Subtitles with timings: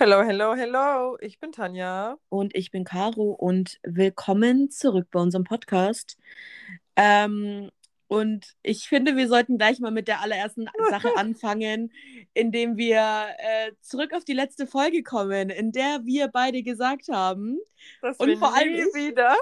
[0.00, 1.18] Hello, hello, hello.
[1.20, 2.18] Ich bin Tanja.
[2.28, 6.16] Und ich bin Caro und willkommen zurück bei unserem Podcast.
[6.94, 7.72] Ähm,
[8.06, 11.92] und ich finde, wir sollten gleich mal mit der allerersten Sache anfangen,
[12.32, 17.58] indem wir äh, zurück auf die letzte Folge kommen, in der wir beide gesagt haben,
[18.00, 19.34] dass und wir vor allem nie ich, wieder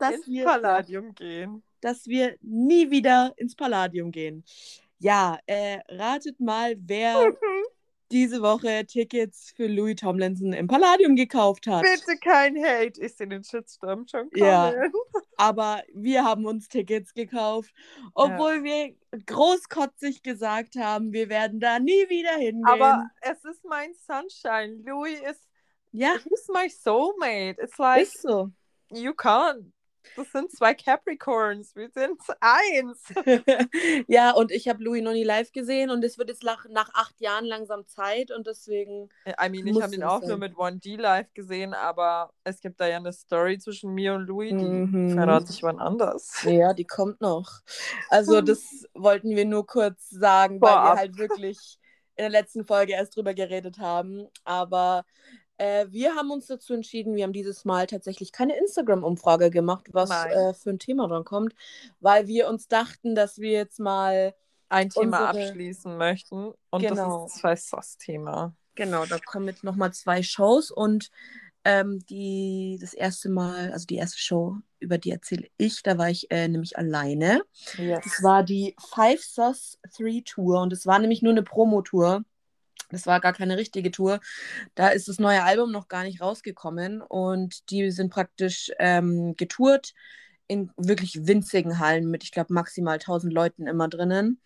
[0.00, 1.62] dass ins wir, Palladium gehen.
[1.82, 4.42] dass wir nie wieder ins Palladium gehen.
[4.98, 7.32] Ja, äh, ratet mal, wer
[8.10, 11.82] diese Woche Tickets für Louis Tomlinson im Palladium gekauft hat.
[11.82, 13.00] Bitte kein Hate.
[13.00, 14.44] Ich sehe den Shitstorm schon kommen.
[14.44, 14.74] Ja.
[15.36, 17.72] Aber wir haben uns Tickets gekauft,
[18.14, 18.94] obwohl wir
[19.26, 22.66] großkotzig gesagt haben, wir werden da nie wieder hingehen.
[22.66, 24.82] Aber es ist mein Sunshine.
[24.84, 25.48] Louis ist,
[25.92, 27.56] ja, he's my soulmate.
[27.62, 28.50] It's like, ist so.
[28.90, 29.72] you can't.
[30.16, 31.74] Das sind zwei Capricorns.
[31.76, 33.02] Wir sind eins.
[34.08, 36.90] ja, und ich habe Louis noch nie live gesehen und es wird jetzt nach, nach
[36.94, 39.08] acht Jahren langsam Zeit und deswegen.
[39.26, 40.28] I mean, ich habe ihn auch sein.
[40.30, 44.26] nur mit 1D live gesehen, aber es gibt da ja eine Story zwischen mir und
[44.26, 45.10] Louis, die Mhm.
[45.10, 46.42] verrate ich wann anders.
[46.44, 47.60] Ja, die kommt noch.
[48.08, 50.94] Also, das wollten wir nur kurz sagen, weil Vorab.
[50.96, 51.78] wir halt wirklich
[52.16, 54.26] in der letzten Folge erst drüber geredet haben.
[54.44, 55.04] Aber
[55.60, 60.10] äh, wir haben uns dazu entschieden, wir haben dieses Mal tatsächlich keine Instagram-Umfrage gemacht, was
[60.10, 61.54] äh, für ein Thema dran kommt,
[62.00, 64.34] weil wir uns dachten, dass wir jetzt mal,
[64.68, 66.52] Ein Thema Unsere- abschließen möchten.
[66.70, 67.24] Und Genau.
[67.24, 68.54] das ist das Sauce-Thema.
[68.74, 71.10] genau, da kommen jetzt nochmal zwei Shows und
[71.64, 76.08] ähm, die, das erste Mal, also die erste Show, über die erzähle ich, da war
[76.08, 77.42] ich äh, nämlich alleine.
[77.76, 78.00] Yes.
[78.02, 82.22] Das war die Five Sauce 3 Tour und es war nämlich nur eine Promotour.
[82.90, 84.20] Das war gar keine richtige Tour.
[84.74, 89.94] Da ist das neue Album noch gar nicht rausgekommen und die sind praktisch ähm, getourt
[90.46, 94.40] in wirklich winzigen Hallen mit, ich glaube, maximal 1000 Leuten immer drinnen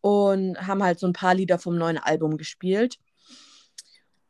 [0.00, 2.98] und haben halt so ein paar Lieder vom neuen Album gespielt.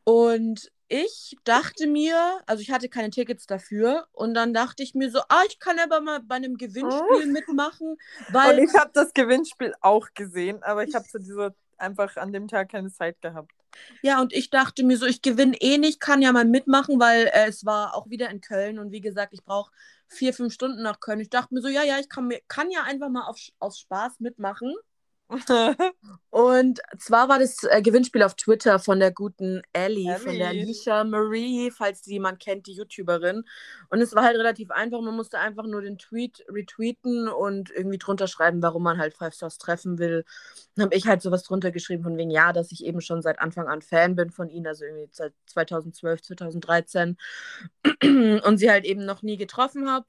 [0.04, 5.10] Und ich dachte mir, also ich hatte keine Tickets dafür und dann dachte ich mir
[5.10, 7.96] so, ah, ich kann aber mal bei einem Gewinnspiel mitmachen,
[8.30, 12.32] weil Und ich habe das Gewinnspiel auch gesehen, aber ich habe zu dieser einfach an
[12.32, 13.52] dem Tag keine Zeit gehabt.
[14.02, 17.26] Ja, und ich dachte mir so, ich gewinne eh nicht, kann ja mal mitmachen, weil
[17.26, 19.70] äh, es war auch wieder in Köln und wie gesagt, ich brauche
[20.08, 21.20] vier, fünf Stunden nach Köln.
[21.20, 24.20] Ich dachte mir so, ja, ja, ich kann, kann ja einfach mal auf, aus Spaß
[24.20, 24.74] mitmachen.
[26.30, 30.66] Und zwar war das äh, Gewinnspiel auf Twitter von der guten Ellie, von der Ellie.
[30.66, 33.42] Lisha Marie, falls die jemand kennt, die YouTuberin.
[33.88, 35.00] Und es war halt relativ einfach.
[35.00, 39.34] Man musste einfach nur den Tweet retweeten und irgendwie drunter schreiben, warum man halt Five
[39.34, 40.24] Stars treffen will.
[40.76, 43.40] Dann habe ich halt sowas drunter geschrieben, von wegen, ja, dass ich eben schon seit
[43.40, 47.16] Anfang an Fan bin von ihnen, also irgendwie seit 2012, 2013.
[48.44, 50.06] Und sie halt eben noch nie getroffen habe.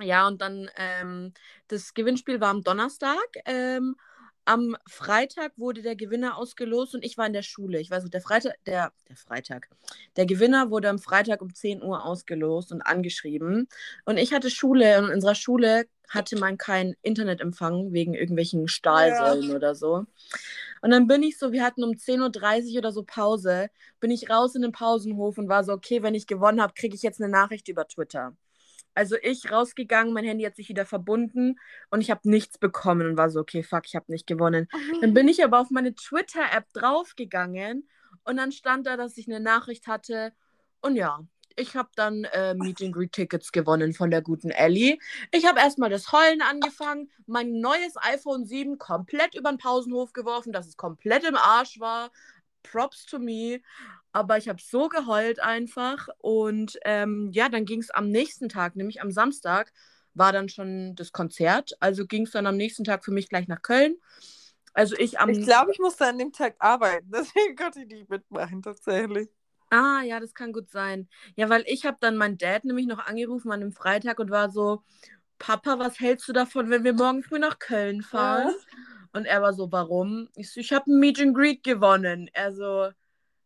[0.00, 1.32] Ja, und dann ähm,
[1.68, 3.24] das Gewinnspiel war am Donnerstag.
[3.44, 3.96] Ähm,
[4.44, 7.80] am Freitag wurde der Gewinner ausgelost und ich war in der Schule.
[7.80, 9.68] Ich weiß nicht, der Freitag, der, der Freitag.
[10.16, 13.68] Der Gewinner wurde am Freitag um 10 Uhr ausgelost und angeschrieben.
[14.04, 19.50] Und ich hatte Schule und in unserer Schule hatte man keinen Internetempfang wegen irgendwelchen Stahlsäulen
[19.52, 20.04] oder so.
[20.82, 24.28] Und dann bin ich so, wir hatten um 10.30 Uhr oder so Pause, bin ich
[24.28, 27.22] raus in den Pausenhof und war so, okay, wenn ich gewonnen habe, kriege ich jetzt
[27.22, 28.36] eine Nachricht über Twitter.
[28.94, 31.58] Also ich rausgegangen, mein Handy hat sich wieder verbunden
[31.90, 34.68] und ich habe nichts bekommen und war so, okay, fuck, ich habe nicht gewonnen.
[35.00, 37.88] Dann bin ich aber auf meine Twitter-App draufgegangen
[38.24, 40.32] und dann stand da, dass ich eine Nachricht hatte
[40.80, 41.20] und ja,
[41.56, 44.98] ich habe dann äh, Meet and Greet Tickets gewonnen von der guten Ellie.
[45.30, 50.52] Ich habe erstmal das Heulen angefangen, mein neues iPhone 7 komplett über den Pausenhof geworfen,
[50.52, 52.10] dass es komplett im Arsch war.
[52.64, 53.60] Props to me.
[54.12, 56.08] Aber ich habe so geheult einfach.
[56.18, 59.72] Und ähm, ja, dann ging es am nächsten Tag, nämlich am Samstag,
[60.14, 61.76] war dann schon das Konzert.
[61.80, 63.96] Also ging es dann am nächsten Tag für mich gleich nach Köln.
[64.72, 65.30] Also ich am.
[65.30, 69.28] Ich glaube, ich musste an dem Tag arbeiten, deswegen konnte ich nicht mitmachen, tatsächlich.
[69.70, 71.08] Ah, ja, das kann gut sein.
[71.36, 74.50] Ja, weil ich habe dann meinen Dad nämlich noch angerufen an dem Freitag und war
[74.50, 74.82] so,
[75.38, 78.54] Papa, was hältst du davon, wenn wir morgen früh nach Köln fahren?
[79.14, 80.28] Und er war so, warum?
[80.34, 82.28] Ich so, ich habe ein Meet and Greet gewonnen.
[82.32, 82.90] Er so,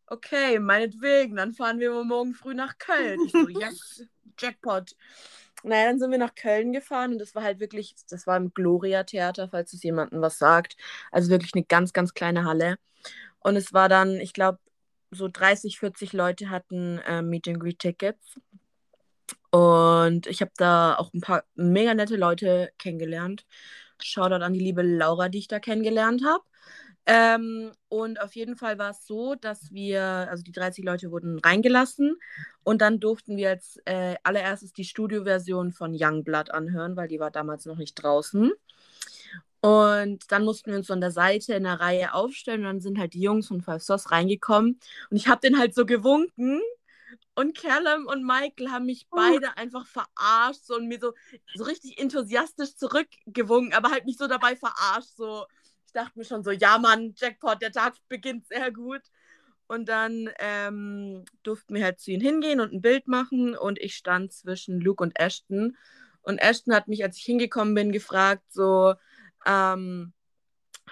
[0.07, 3.21] okay, meinetwegen, dann fahren wir morgen früh nach Köln.
[3.27, 4.03] Ich so, yes,
[4.39, 4.97] Jackpot.
[5.63, 8.55] Naja, dann sind wir nach Köln gefahren und das war halt wirklich, das war im
[8.55, 10.77] Gloria-Theater, falls es jemandem was sagt.
[11.13, 12.79] Also wirklich eine ganz, ganz kleine Halle.
[13.41, 14.59] Und es war dann, ich glaube,
[15.11, 18.41] so 30, 40 Leute hatten äh, Meet and Greet Tickets.
[19.51, 23.45] Und ich habe da auch ein paar mega nette Leute kennengelernt.
[24.03, 26.45] Shoutout an die liebe Laura, die ich da kennengelernt habe.
[27.11, 31.39] Ähm, und auf jeden Fall war es so, dass wir, also die 30 Leute wurden
[31.39, 32.19] reingelassen
[32.65, 37.31] und dann durften wir als äh, allererstes die Studioversion von Youngblood anhören, weil die war
[37.31, 38.53] damals noch nicht draußen.
[39.61, 42.81] Und dann mussten wir uns so an der Seite in der Reihe aufstellen und dann
[42.81, 44.79] sind halt die Jungs von Five Sauce reingekommen
[45.11, 46.61] und ich habe denen halt so gewunken
[47.39, 51.13] und Callum und Michael haben mich beide einfach verarscht so, und mir so,
[51.55, 55.15] so richtig enthusiastisch zurückgewunken, aber halt nicht so dabei verarscht.
[55.17, 55.47] So.
[55.87, 59.03] Ich dachte mir schon so, ja Mann, Jackpot, der Tag beginnt sehr gut.
[59.69, 63.95] Und dann ähm, durften wir halt zu ihnen hingehen und ein Bild machen und ich
[63.95, 65.77] stand zwischen Luke und Ashton.
[66.23, 68.95] Und Ashton hat mich, als ich hingekommen bin, gefragt, so,
[69.47, 70.13] ähm,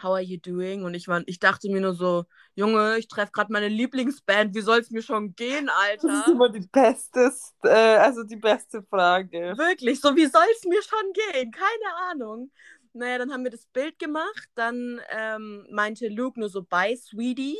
[0.02, 0.84] how are you doing?
[0.84, 4.60] Und ich, war, ich dachte mir nur so, Junge, ich treffe gerade meine Lieblingsband, wie
[4.60, 6.08] soll es mir schon gehen, Alter?
[6.08, 7.32] Das ist immer die beste,
[7.64, 9.54] äh, also die beste Frage.
[9.56, 11.50] Wirklich, so wie soll es mir schon gehen?
[11.50, 12.50] Keine Ahnung.
[12.92, 17.58] Naja, dann haben wir das Bild gemacht, dann ähm, meinte Luke nur so, bye, Sweetie.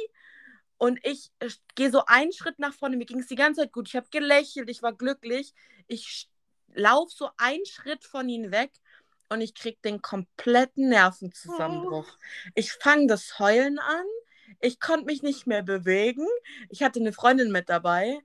[0.78, 3.72] Und ich, äh, gehe so einen Schritt nach vorne, mir ging es die ganze Zeit
[3.72, 5.54] gut, ich habe gelächelt, ich war glücklich.
[5.88, 6.28] Ich
[6.74, 8.72] laufe so einen Schritt von ihnen weg
[9.28, 12.06] und ich kriege den kompletten Nervenzusammenbruch.
[12.08, 12.50] Oh.
[12.54, 14.04] Ich fange das Heulen an.
[14.60, 16.26] Ich konnte mich nicht mehr bewegen.
[16.68, 18.20] Ich hatte eine Freundin mit dabei.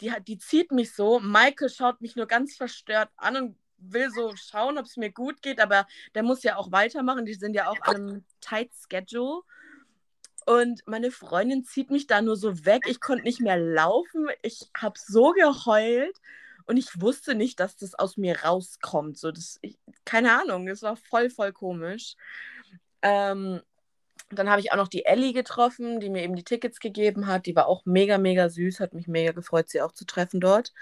[0.00, 1.20] Die, die zieht mich so.
[1.20, 5.42] Michael schaut mich nur ganz verstört an und will so schauen, ob es mir gut
[5.42, 7.26] geht, aber der muss ja auch weitermachen.
[7.26, 9.42] Die sind ja auch an einem tight Schedule.
[10.46, 12.82] Und meine Freundin zieht mich da nur so weg.
[12.86, 14.28] Ich konnte nicht mehr laufen.
[14.42, 16.20] Ich habe so geheult.
[16.66, 19.18] Und ich wusste nicht, dass das aus mir rauskommt.
[19.18, 22.16] So, das, ich, keine Ahnung, es war voll, voll komisch.
[23.02, 23.60] Ähm,
[24.30, 27.46] dann habe ich auch noch die Ellie getroffen, die mir eben die Tickets gegeben hat.
[27.46, 30.72] Die war auch mega, mega süß, hat mich mega gefreut, sie auch zu treffen dort.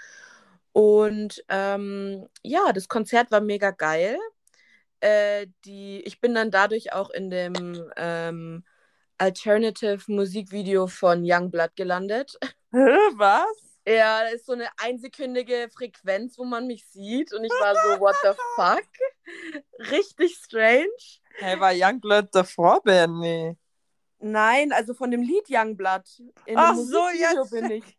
[0.71, 4.17] Und ähm, ja, das Konzert war mega geil.
[5.01, 8.63] Äh, die, ich bin dann dadurch auch in dem ähm,
[9.17, 12.37] Alternative Musikvideo von Youngblood gelandet.
[12.71, 13.72] Was?
[13.85, 17.33] Ja, da ist so eine einsekündige Frequenz, wo man mich sieht.
[17.33, 19.91] Und ich war so, what the fuck?
[19.91, 20.87] Richtig strange.
[21.35, 23.57] Hey, war Youngblood davor, Benny?
[24.19, 26.03] Nein, also von dem Lied Youngblood.
[26.45, 27.51] In Ach so, jetzt.
[27.51, 27.83] bin ich.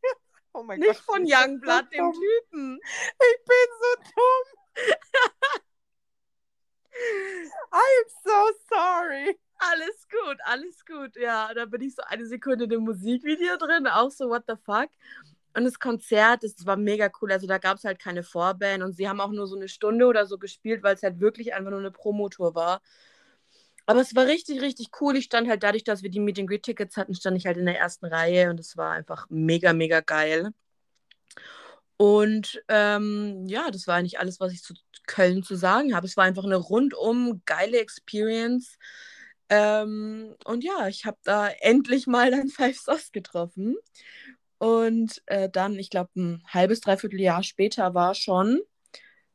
[0.56, 2.78] Oh mein Nicht Gott, von Youngblood, so dem Typen.
[2.84, 4.46] Ich bin so dumm.
[7.72, 9.36] I'm so sorry.
[9.58, 11.16] Alles gut, alles gut.
[11.16, 14.54] Ja, da bin ich so eine Sekunde in dem Musikvideo drin, auch so, what the
[14.64, 14.90] fuck.
[15.54, 17.32] Und das Konzert, das war mega cool.
[17.32, 20.06] Also da gab es halt keine Vorband und sie haben auch nur so eine Stunde
[20.06, 22.80] oder so gespielt, weil es halt wirklich einfach nur eine Promotour war.
[23.86, 25.16] Aber es war richtig, richtig cool.
[25.16, 27.66] Ich stand halt dadurch, dass wir die Meet Greet Tickets hatten, stand ich halt in
[27.66, 30.52] der ersten Reihe und es war einfach mega, mega geil.
[31.96, 34.74] Und ähm, ja, das war eigentlich alles, was ich zu
[35.06, 36.06] Köln zu sagen habe.
[36.06, 38.78] Es war einfach eine rundum geile Experience.
[39.48, 43.76] Ähm, und ja, ich habe da endlich mal dann Five Sauce getroffen.
[44.58, 48.60] Und äh, dann, ich glaube, ein halbes, dreiviertel Jahr später war schon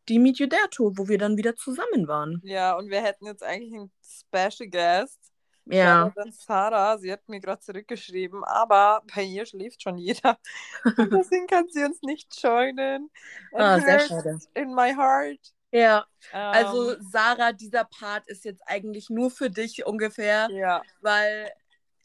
[0.07, 2.41] die Meet You There Tour, wo wir dann wieder zusammen waren.
[2.43, 5.19] Ja, und wir hätten jetzt eigentlich einen Special Guest.
[5.65, 6.11] Ja.
[6.15, 10.37] Dann Sarah, sie hat mir gerade zurückgeschrieben, aber bei ihr schläft schon jeder.
[10.97, 13.09] Deswegen kann sie uns nicht joinen.
[13.53, 14.39] ah, sehr schade.
[14.55, 15.39] In my heart.
[15.71, 20.49] Ja, ähm, also Sarah, dieser Part ist jetzt eigentlich nur für dich ungefähr.
[20.49, 20.81] Ja.
[21.01, 21.51] Weil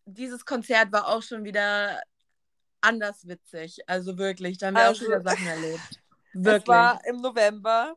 [0.04, 1.98] dieses Konzert war auch schon wieder
[2.84, 3.78] anders witzig.
[3.86, 6.00] Also wirklich, da haben wir also, auch schon wieder Sachen erlebt.
[6.32, 6.62] Wirklich.
[6.62, 7.96] Es war im November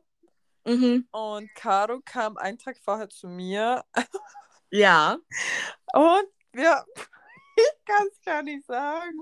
[0.64, 1.06] mhm.
[1.10, 3.84] und Caro kam einen Tag vorher zu mir.
[4.70, 5.16] Ja.
[5.94, 6.84] Und wir,
[7.56, 9.18] ich kann es gar nicht sagen.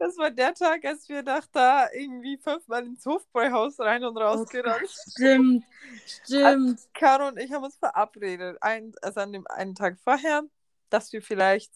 [0.00, 4.40] Das war der Tag, als wir nach da irgendwie fünfmal ins Hofbräuhaus rein und raus
[4.42, 5.64] oh, gerannt Stimmt,
[6.04, 6.80] stimmt.
[6.94, 10.42] Caro und ich haben uns verabredet, ein, also an dem einen Tag vorher,
[10.88, 11.72] dass wir vielleicht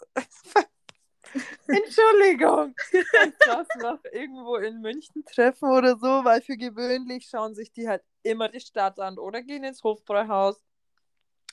[1.69, 2.75] Entschuldigung.
[3.47, 8.03] Das noch irgendwo in München treffen oder so, weil für gewöhnlich schauen sich die halt
[8.23, 10.63] immer die Stadt an oder gehen ins Hofbräuhaus,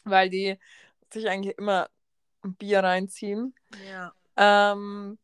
[0.03, 0.57] weil die
[1.11, 1.89] sich eigentlich immer
[2.43, 3.55] ein Bier reinziehen.
[3.89, 4.13] Ja.
[4.37, 5.17] Ähm,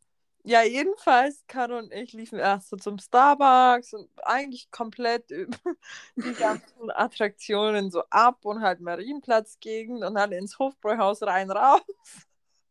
[0.44, 5.30] ja, jedenfalls, Caro und ich liefen erst so zum Starbucks und eigentlich komplett
[6.16, 11.82] die ganzen Attraktionen so ab und halt Marienplatz-Gegend und dann ins Hofbräuhaus rein raus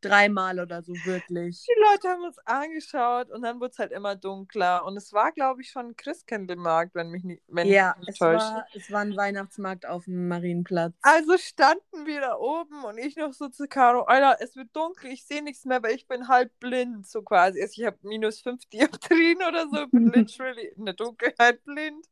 [0.04, 1.64] dreimal oder so, wirklich.
[1.66, 4.84] Die Leute haben uns angeschaut und dann wurde es halt immer dunkler.
[4.84, 8.20] Und es war, glaube ich, schon Christkindlmarkt, wenn mich nicht, wenn ja, mich nicht es
[8.20, 10.94] War, es war ein Weihnachtsmarkt auf dem Marienplatz.
[11.02, 15.10] Also standen wir da oben und ich noch so zu Caro, Alter, es wird dunkel,
[15.10, 17.60] ich sehe nichts mehr, weil ich bin halb blind, so quasi.
[17.60, 22.06] Also ich habe minus fünf Dioptrien oder so, bin literally in der Dunkelheit blind.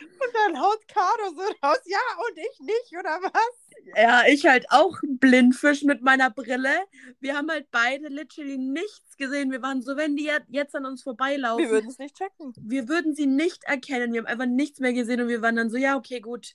[0.00, 3.70] Und dann haut Caro so raus, ja, und ich nicht, oder was?
[3.96, 6.80] Ja, ich halt auch Blindfisch mit meiner Brille.
[7.20, 9.50] Wir haben halt beide literally nichts gesehen.
[9.50, 11.64] Wir waren so, wenn die jetzt an uns vorbeilaufen.
[11.64, 12.52] Wir würden es nicht checken.
[12.60, 14.12] Wir würden sie nicht erkennen.
[14.12, 16.54] Wir haben einfach nichts mehr gesehen und wir waren dann so, ja, okay, gut.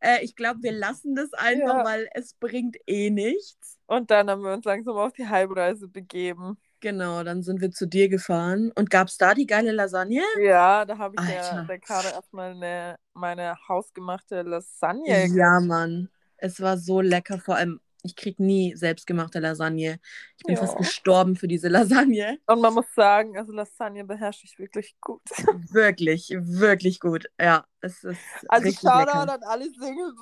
[0.00, 1.84] Äh, ich glaube, wir lassen das einfach, ja.
[1.84, 3.78] weil es bringt eh nichts.
[3.86, 6.58] Und dann haben wir uns langsam auf die Halbreise begeben.
[6.84, 8.70] Genau, dann sind wir zu dir gefahren.
[8.74, 10.20] Und gab es da die geile Lasagne?
[10.38, 11.54] Ja, da habe ich Alter.
[11.54, 15.28] der, der Karte erstmal eine, meine hausgemachte Lasagne.
[15.28, 16.10] Ja, Mann.
[16.36, 17.38] Es war so lecker.
[17.38, 19.98] Vor allem, ich kriege nie selbstgemachte Lasagne.
[20.36, 20.60] Ich bin ja.
[20.60, 22.36] fast gestorben für diese Lasagne.
[22.46, 25.22] Und man muss sagen, also Lasagne beherrsche ich wirklich gut.
[25.72, 27.30] Wirklich, wirklich gut.
[27.40, 28.20] Ja, es ist.
[28.48, 30.12] Also Shoutout an alle Single.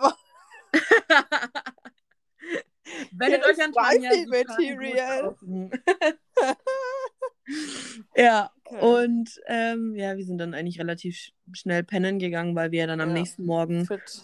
[3.12, 3.72] Wendet euch an.
[4.28, 5.36] Material.
[8.16, 8.80] ja, okay.
[8.80, 13.10] und ähm, ja, wir sind dann eigentlich relativ schnell pennen gegangen, weil wir dann am
[13.10, 13.14] ja.
[13.14, 14.22] nächsten Morgen fit.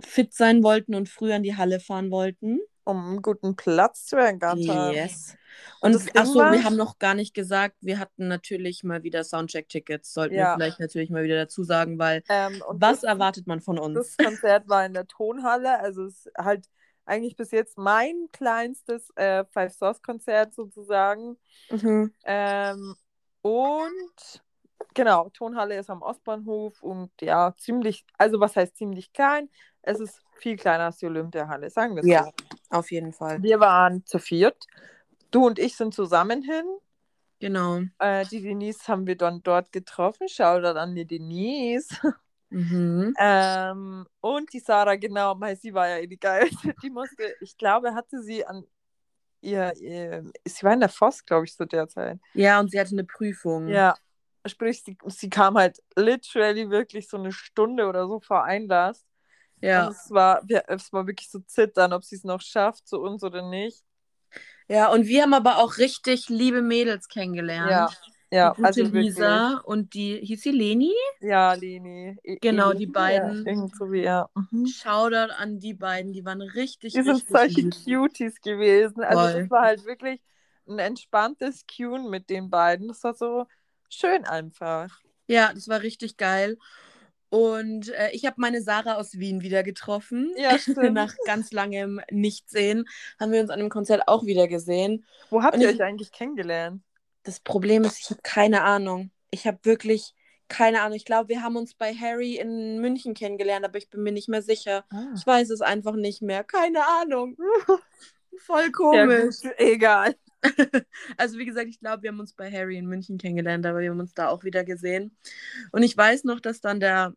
[0.00, 2.60] fit sein wollten und früh an die Halle fahren wollten.
[2.84, 4.94] Um einen guten Platz zu ergattern.
[4.94, 5.34] Yes.
[5.80, 10.12] Und, und achso, wir haben noch gar nicht gesagt, wir hatten natürlich mal wieder Soundcheck-Tickets,
[10.12, 10.52] sollten ja.
[10.52, 14.16] wir vielleicht natürlich mal wieder dazu sagen, weil ähm, was das, erwartet man von uns?
[14.16, 16.68] Das Konzert war in der Tonhalle, also es ist halt
[17.06, 21.38] eigentlich bis jetzt mein kleinstes äh, Five Source Konzert sozusagen.
[21.70, 22.12] Mhm.
[22.24, 22.96] Ähm,
[23.42, 24.42] und
[24.94, 29.48] genau, Tonhalle ist am Ostbahnhof und ja, ziemlich, also was heißt ziemlich klein?
[29.82, 32.32] Es ist viel kleiner als die Olympiahalle, sagen wir es Ja, so.
[32.70, 33.42] auf jeden Fall.
[33.42, 34.66] Wir waren zu viert.
[35.30, 36.64] Du und ich sind zusammen hin.
[37.38, 37.82] Genau.
[37.98, 40.28] Äh, die Denise haben wir dann dort getroffen.
[40.28, 41.88] Schau da an die Denise.
[42.56, 43.14] Mhm.
[43.18, 46.74] Ähm, und die Sarah, genau, weil sie war ja eh die geilste.
[46.82, 48.64] Die musste, ich glaube, hatte sie an
[49.42, 52.18] ihr, ihr sie war in der Voss, glaube ich, zu der Zeit.
[52.32, 53.68] Ja, und sie hatte eine Prüfung.
[53.68, 53.94] Ja,
[54.46, 59.04] sprich, sie, sie kam halt literally wirklich so eine Stunde oder so vor Einlass.
[59.60, 59.84] Ja.
[59.84, 63.22] Und es war, es war wirklich so zittern, ob sie es noch schafft zu uns
[63.22, 63.84] oder nicht.
[64.66, 67.70] Ja, und wir haben aber auch richtig liebe Mädels kennengelernt.
[67.70, 67.90] Ja.
[68.30, 69.64] Ja, die also Lisa wirklich.
[69.64, 70.92] und die, hieß sie Leni?
[71.20, 72.16] Ja, Leni.
[72.40, 73.46] Genau, die beiden.
[73.46, 74.30] Ja, so wie er.
[74.34, 74.66] Mhm.
[74.66, 77.74] Shoutout an die beiden, die waren richtig, Die sind solche lieb.
[77.84, 79.02] Cuties gewesen.
[79.04, 80.20] Also es war halt wirklich
[80.68, 82.88] ein entspanntes Tune mit den beiden.
[82.88, 83.46] Das war so
[83.88, 85.00] schön einfach.
[85.28, 86.58] Ja, das war richtig geil.
[87.28, 90.32] Und äh, ich habe meine Sarah aus Wien wieder getroffen.
[90.36, 90.94] Ja, stimmt.
[90.94, 92.84] Nach ganz langem Nichtsehen
[93.18, 95.04] haben wir uns an dem Konzert auch wieder gesehen.
[95.30, 96.82] Wo habt Und ihr euch eigentlich kennengelernt?
[97.26, 99.10] Das Problem ist, ich habe keine Ahnung.
[99.30, 100.14] Ich habe wirklich
[100.48, 100.96] keine Ahnung.
[100.96, 104.28] Ich glaube, wir haben uns bei Harry in München kennengelernt, aber ich bin mir nicht
[104.28, 104.84] mehr sicher.
[104.90, 105.12] Ah.
[105.16, 106.44] Ich weiß es einfach nicht mehr.
[106.44, 107.36] Keine Ahnung.
[108.38, 109.36] Voll komisch.
[109.56, 110.14] Egal.
[111.16, 113.90] also wie gesagt, ich glaube, wir haben uns bei Harry in München kennengelernt, aber wir
[113.90, 115.16] haben uns da auch wieder gesehen.
[115.72, 117.14] Und ich weiß noch, dass dann der,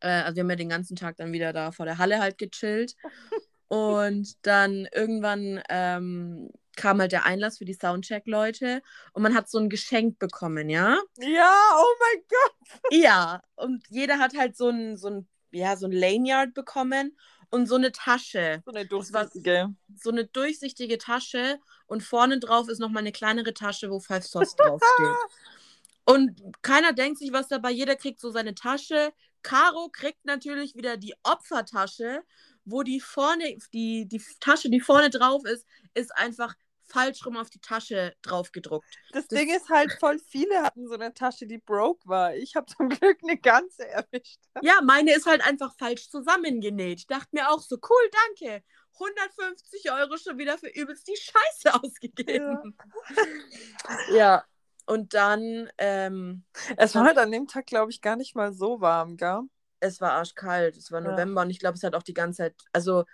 [0.00, 2.38] äh, also wir haben ja den ganzen Tag dann wieder da vor der Halle halt
[2.38, 2.96] gechillt.
[3.68, 9.58] Und dann irgendwann ähm, kam halt der Einlass für die Soundcheck-Leute und man hat so
[9.58, 10.98] ein Geschenk bekommen, ja?
[11.18, 12.80] Ja, oh mein Gott!
[12.90, 17.16] Ja, und jeder hat halt so ein, so ein, ja, so ein Lanyard bekommen
[17.50, 18.62] und so eine Tasche.
[18.64, 19.74] So eine durchsichtige.
[19.94, 24.56] So eine durchsichtige Tasche und vorne drauf ist nochmal eine kleinere Tasche, wo Five Sauce
[24.56, 25.16] draufsteht.
[26.04, 29.12] und keiner denkt sich was dabei, jeder kriegt so seine Tasche.
[29.42, 32.22] Caro kriegt natürlich wieder die Opfertasche
[32.64, 36.54] wo die vorne, die, die Tasche, die vorne drauf ist, ist einfach
[36.92, 38.86] falsch rum auf die Tasche drauf gedruckt.
[39.12, 42.34] Das, das, Ding ist halt, voll viele hatten so eine Tasche, die broke war.
[42.34, 44.40] Ich habe zum Glück eine ganze erwischt.
[44.62, 47.00] Ja, meine ist halt einfach falsch zusammengenäht.
[47.00, 48.62] Ich dachte mir auch so, cool, danke.
[48.94, 52.76] 150 Euro schon wieder für übelst die Scheiße ausgegeben.
[54.08, 54.16] Ja.
[54.16, 54.44] ja.
[54.84, 55.70] Und dann.
[55.78, 56.44] Ähm,
[56.76, 59.42] es war halt an dem Tag, glaube ich, gar nicht mal so warm, gell?
[59.82, 60.76] es war arschkalt.
[60.76, 61.44] Es war November ja.
[61.44, 63.04] und ich glaube, es hat auch die ganze Zeit, also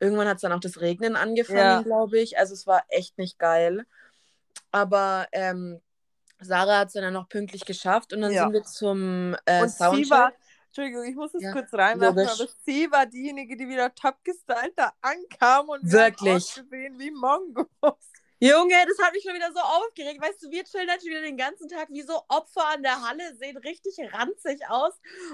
[0.00, 1.82] irgendwann hat es dann auch das Regnen angefangen, ja.
[1.82, 2.38] glaube ich.
[2.38, 3.86] Also es war echt nicht geil.
[4.70, 5.80] Aber ähm,
[6.40, 8.44] Sarah hat es dann noch pünktlich geschafft und dann ja.
[8.44, 10.04] sind wir zum äh, und Soundcheck.
[10.04, 10.32] Sie war,
[10.66, 14.72] Entschuldigung, ich muss es ja, kurz reinmachen, aber sie war diejenige, die wieder top gestylt
[14.76, 16.56] da ankam und Wirklich.
[16.56, 18.12] wir haben gesehen wie Mongos.
[18.40, 20.22] Junge, das hat mich schon wieder so aufgeregt.
[20.22, 23.34] Weißt du, wir chillen halt wieder den ganzen Tag wie so Opfer an der Halle,
[23.36, 24.92] sehen richtig ranzig aus.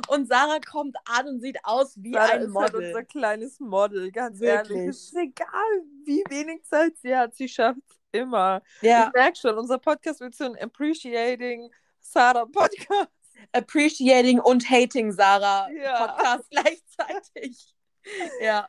[0.08, 2.66] Und Sarah kommt an und sieht aus wie Sarah ein Model.
[2.66, 4.78] Ist halt unser kleines Model, ganz Wirklich.
[4.78, 4.88] ehrlich.
[4.88, 8.62] Es ist egal, wie wenig Zeit sie hat, sie schafft es immer.
[8.80, 9.08] Ja.
[9.08, 11.70] Ich merke schon, unser Podcast wird so ein Appreciating
[12.00, 13.10] Sarah Podcast.
[13.52, 16.06] Appreciating und Hating Sarah ja.
[16.06, 17.74] Podcast gleichzeitig.
[18.40, 18.68] ja.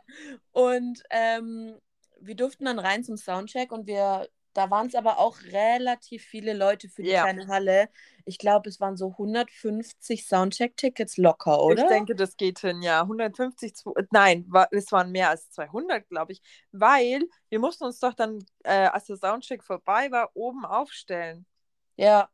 [0.51, 1.79] Und ähm,
[2.25, 6.53] wir durften dann rein zum Soundcheck und wir da waren es aber auch relativ viele
[6.53, 7.23] Leute für die Ja.
[7.23, 7.89] kleine Halle.
[8.23, 11.83] Ich glaube, es waren so 150 Soundcheck-Tickets locker, oder?
[11.83, 13.05] Ich denke, das geht hin, ja.
[13.05, 16.41] 150, zwo- äh, nein, es waren mehr als 200, glaube ich.
[16.71, 21.45] Weil wir mussten uns doch dann, äh, als der Soundcheck vorbei war, oben aufstellen.
[21.97, 22.29] Ja.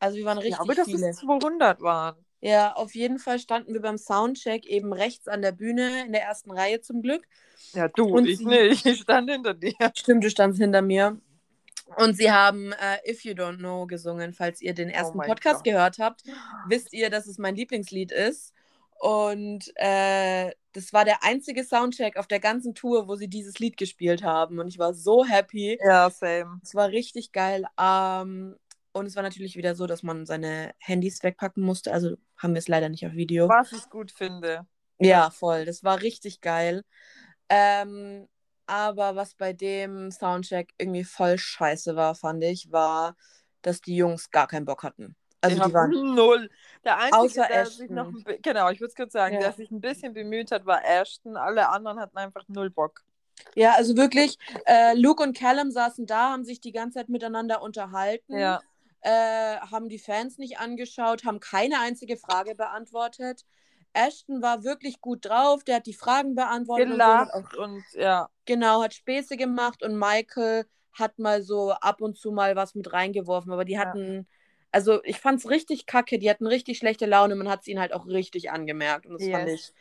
[0.00, 1.08] Also wir waren Ich richtig glaube, dass viele.
[1.10, 2.23] es 200 waren.
[2.46, 6.22] Ja, auf jeden Fall standen wir beim Soundcheck eben rechts an der Bühne in der
[6.24, 7.26] ersten Reihe zum Glück.
[7.72, 8.84] Ja, du, Und ich sie- nicht.
[8.84, 9.72] Ich stand hinter dir.
[9.94, 11.18] Stimmt, du standst hinter mir.
[11.96, 14.34] Und sie haben äh, If You Don't Know gesungen.
[14.34, 15.64] Falls ihr den ersten Oh Podcast Gott.
[15.64, 16.22] gehört habt,
[16.68, 18.52] wisst ihr, dass es mein Lieblingslied ist.
[18.98, 23.76] Und äh, das war der einzige Soundcheck auf der ganzen Tour, wo sie dieses Lied
[23.78, 24.58] gespielt haben.
[24.58, 25.78] Und ich war so happy.
[25.82, 26.60] Ja, same.
[26.62, 27.64] Es war richtig geil.
[27.80, 28.56] Ähm,
[28.94, 31.92] und es war natürlich wieder so, dass man seine Handys wegpacken musste.
[31.92, 33.48] Also haben wir es leider nicht auf Video.
[33.48, 34.66] Was ich gut finde.
[34.98, 35.64] Ja, voll.
[35.64, 36.82] Das war richtig geil.
[37.48, 38.28] Ähm,
[38.66, 43.16] aber was bei dem Soundcheck irgendwie voll scheiße war, fand ich, war,
[43.62, 45.16] dass die Jungs gar keinen Bock hatten.
[45.40, 45.90] Also Die die waren.
[46.14, 46.48] null.
[46.84, 47.94] Der Einzige, Außer der sich Ashton.
[47.96, 49.40] noch ein genau, ich würde es kurz sagen, Ja.
[49.40, 51.36] der sich ein bisschen bemüht hat, war Ashton.
[51.36, 53.02] Alle anderen hatten einfach null Bock.
[53.54, 57.60] Ja, also wirklich, äh, Luke und Callum saßen da, haben sich die ganze Zeit miteinander
[57.60, 58.60] unterhalten, Ja.
[59.04, 63.44] Äh, haben die Fans nicht angeschaut, haben keine einzige Frage beantwortet.
[63.92, 68.28] Ashton war wirklich gut drauf, der hat die Fragen beantwortet und so, Gelacht und ja.
[68.46, 72.92] Genau, hat Späße gemacht und Michael hat mal so ab und zu mal was mit
[72.92, 73.80] reingeworfen, aber die Ja.
[73.80, 74.26] hatten,
[74.72, 77.92] also ich fand's richtig kacke, die hatten richtig schlechte Laune, man hat es ihnen halt
[77.92, 79.60] auch richtig angemerkt und das fand Yes.
[79.60, 79.72] ich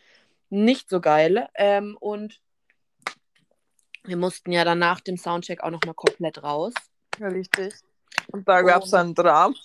[0.49, 1.47] nicht so geil.
[1.55, 2.41] Ähm, und
[4.03, 6.73] wir mussten ja dann nach dem Soundcheck auch nochmal komplett raus.
[7.21, 7.73] Richtig.
[8.27, 9.55] Und da gab es dann Drama.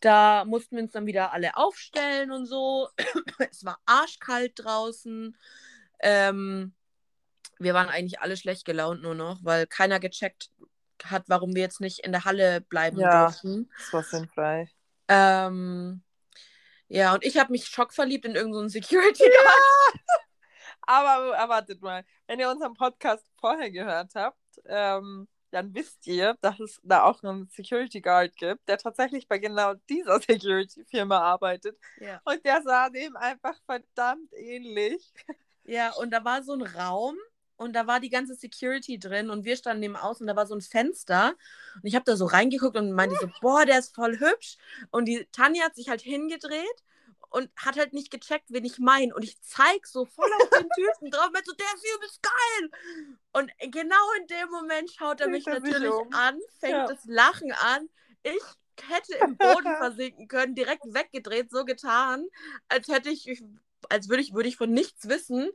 [0.00, 2.88] Da mussten wir uns dann wieder alle aufstellen und so.
[3.50, 5.36] es war arschkalt draußen.
[6.00, 6.74] Ähm,
[7.58, 10.50] wir waren eigentlich alle schlecht gelaunt nur noch, weil keiner gecheckt
[11.04, 13.26] hat, warum wir jetzt nicht in der Halle bleiben Ja.
[13.26, 13.70] durften.
[13.78, 14.68] Das war sinnfrei.
[15.08, 16.02] Ähm,
[16.88, 20.00] ja, und ich habe mich schockverliebt in irgendeinen so Security Guard.
[20.82, 26.58] Aber erwartet mal, wenn ihr unseren Podcast vorher gehört habt, ähm, dann wisst ihr, dass
[26.60, 31.78] es da auch einen Security Guard gibt, der tatsächlich bei genau dieser Security-Firma arbeitet.
[32.00, 32.20] Ja.
[32.24, 35.12] Und der sah dem einfach verdammt ähnlich.
[35.64, 37.16] ja, und da war so ein Raum
[37.56, 40.46] und da war die ganze Security drin und wir standen neben aus und da war
[40.46, 41.34] so ein Fenster
[41.76, 44.56] und ich habe da so reingeguckt und meinte so, boah, der ist voll hübsch
[44.90, 46.82] und die Tanja hat sich halt hingedreht
[47.32, 50.68] und hat halt nicht gecheckt, wen ich meine und ich zeig so voll auf den
[50.70, 52.70] Typen drauf meinte so, der ist übelst geil
[53.32, 56.12] und genau in dem Moment schaut er mich natürlich um.
[56.14, 56.86] an, fängt Ja.
[56.86, 57.88] das Lachen an,
[58.22, 58.42] ich
[58.90, 62.26] hätte im Boden versinken können, direkt weggedreht, so getan,
[62.68, 63.42] als hätte ich,
[63.88, 65.50] als würde ich, würde ich von nichts wissen.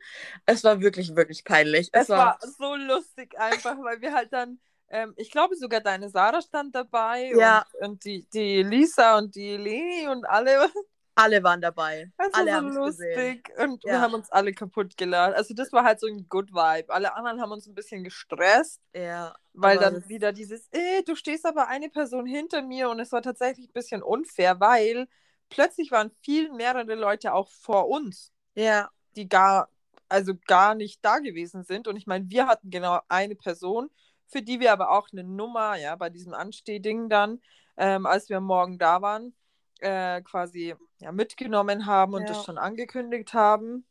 [0.45, 1.89] Es war wirklich, wirklich peinlich.
[1.91, 4.59] Es war so lustig einfach, weil wir halt dann,
[4.89, 7.65] ähm, ich glaube sogar deine Sarah stand dabei Ja.
[7.79, 10.69] und, und die, die Lisa und die Leni und alle.
[11.17, 12.11] Alle waren dabei.
[12.17, 13.43] Das alle war so es gesehen.
[13.43, 14.01] lustig und wir Ja.
[14.01, 15.33] haben uns alle kaputt gelacht.
[15.35, 16.93] Also das war halt so ein Good Vibe.
[16.93, 21.45] Alle anderen haben uns ein bisschen gestresst, Ja, weil dann wieder dieses, äh, du stehst
[21.45, 25.07] aber eine Person hinter mir und es war tatsächlich ein bisschen unfair, weil
[25.49, 29.69] plötzlich waren viel mehrere Leute auch vor uns, ja, die gar,
[30.09, 31.87] also gar nicht da gewesen sind.
[31.87, 33.89] Und ich meine, wir hatten genau eine Person,
[34.27, 37.41] für die wir aber auch eine Nummer, ja, bei diesem Anstehding dann,
[37.77, 39.33] ähm, als wir morgen da waren,
[39.81, 42.27] äh, quasi ja, mitgenommen haben und Ja.
[42.29, 43.85] das schon angekündigt haben.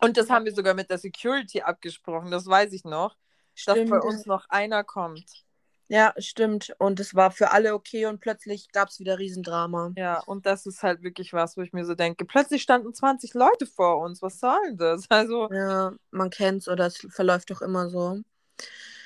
[0.00, 3.16] Und das haben wir sogar mit der Security abgesprochen, das weiß ich noch,
[3.64, 3.90] dass stimmt.
[3.90, 5.24] bei uns noch einer kommt.
[5.88, 6.74] Ja, stimmt.
[6.78, 9.92] Und es war für alle okay und plötzlich gab es wieder Riesendrama.
[9.96, 13.34] Ja, und das ist halt wirklich was, wo ich mir so denke, plötzlich standen 20
[13.34, 15.06] Leute vor uns, was soll denn das?
[15.10, 18.20] Also, Ja, man kennt's oder es verläuft doch immer so.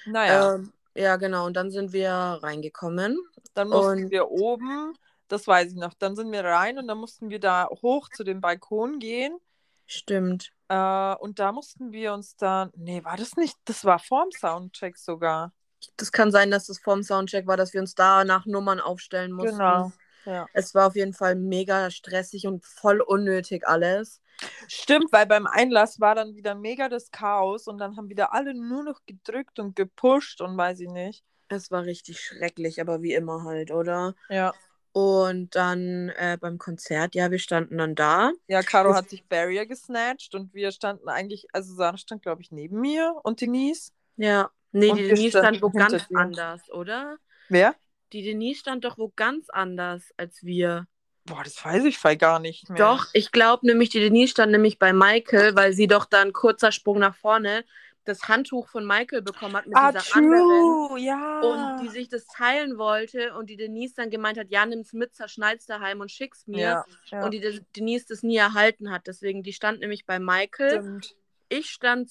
[0.07, 1.47] naja, Ähm, ja, genau.
[1.47, 2.11] Und dann sind wir
[2.43, 3.19] reingekommen.
[3.55, 4.95] dann mussten und- wir oben,
[5.31, 8.25] das weiß ich noch, dann sind wir rein und dann mussten wir da hoch zu
[8.25, 9.39] dem Balkon gehen.
[9.87, 10.53] Stimmt.
[10.69, 14.97] Äh, und da mussten wir uns dann, nee, war das nicht, das war vorm Soundcheck
[14.97, 15.53] sogar.
[15.97, 19.33] Das kann sein, dass es vorm Soundcheck war, dass wir uns da nach Nummern aufstellen
[19.33, 19.59] mussten.
[19.59, 19.93] Genau.
[20.27, 20.47] Ja.
[20.53, 24.21] Es war auf jeden Fall mega stressig und voll unnötig alles.
[24.69, 28.55] Stimmt, weil beim Einlass war dann wieder mega das Chaos und dann haben wieder alle
[28.55, 31.25] nur noch gedrückt und gepusht und weiß ich nicht.
[31.49, 34.15] Es war richtig schrecklich, aber wie immer halt, oder?
[34.29, 34.53] Ja.
[34.93, 38.33] Und dann äh, beim Konzert, ja, wir standen dann da.
[38.49, 42.51] Ja, Caro hat sich Barrier gesnatcht und wir standen eigentlich, also Sarah stand, glaube ich,
[42.51, 43.93] neben mir und Denise.
[44.17, 44.51] Ja.
[44.73, 46.17] Nee, Und die Denise stand wo ganz dir.
[46.17, 47.17] anders, oder?
[47.49, 47.75] Wer?
[48.13, 50.87] Die Denise stand doch wo ganz anders als wir.
[51.25, 52.79] Boah, das weiß ich voll gar nicht mehr.
[52.79, 56.73] Doch, ich glaube nämlich, die Denise stand nämlich bei Michael, weil sie doch dann kurzer
[56.73, 57.65] Sprung nach vorne.
[58.11, 60.41] Das Handtuch von Michael bekommen hat mit ah, dieser anderen.
[60.41, 61.41] true, ja.
[61.41, 65.15] Und die sich das teilen wollte und die Denise dann gemeint hat, ja, nimm's mit,
[65.15, 66.61] zerschneid's daheim und schick's mir.
[66.61, 67.25] ja, ja.
[67.25, 69.07] Und die De- Denise das nie erhalten hat.
[69.07, 70.81] Deswegen, die stand nämlich bei Michael.
[70.81, 71.17] Stimmt.
[71.49, 72.11] Ich stand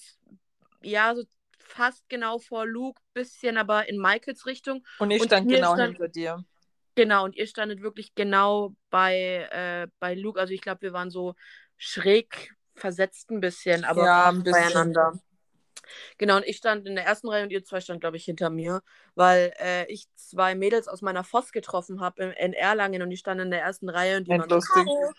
[0.82, 1.24] ja so
[1.60, 4.84] fast genau vor Luke, bisschen aber in Michaels Richtung.
[4.98, 6.44] Und ich Und stand genau stand- hinter dir.
[6.96, 10.40] Genau, und ihr standet wirklich genau bei, äh, bei Luke.
[10.40, 11.36] Also ich glaube, wir waren so
[11.78, 14.64] schräg versetzt ein bisschen, aber Ja, ein bisschen.
[14.64, 15.20] beieinander.
[16.18, 18.50] Genau, und ich stand in der ersten Reihe und ihr zwei stand, glaube ich, hinter
[18.50, 18.82] mir,
[19.16, 23.46] weil äh, ich zwei Mädels aus meiner Voss getroffen habe in, Erlangen und die standen
[23.46, 24.60] in der ersten Reihe und die waren so.
[24.60, 25.12] "Caro,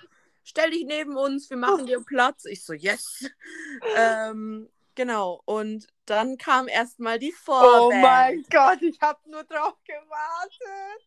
[0.44, 2.44] stell dich neben uns, wir machen dir Platz.
[2.44, 3.30] Ich so, yes.
[3.96, 7.72] ähm, genau, und dann kam erstmal die Vorband.
[7.84, 11.04] Oh mein Gott, ich habe nur drauf gewartet.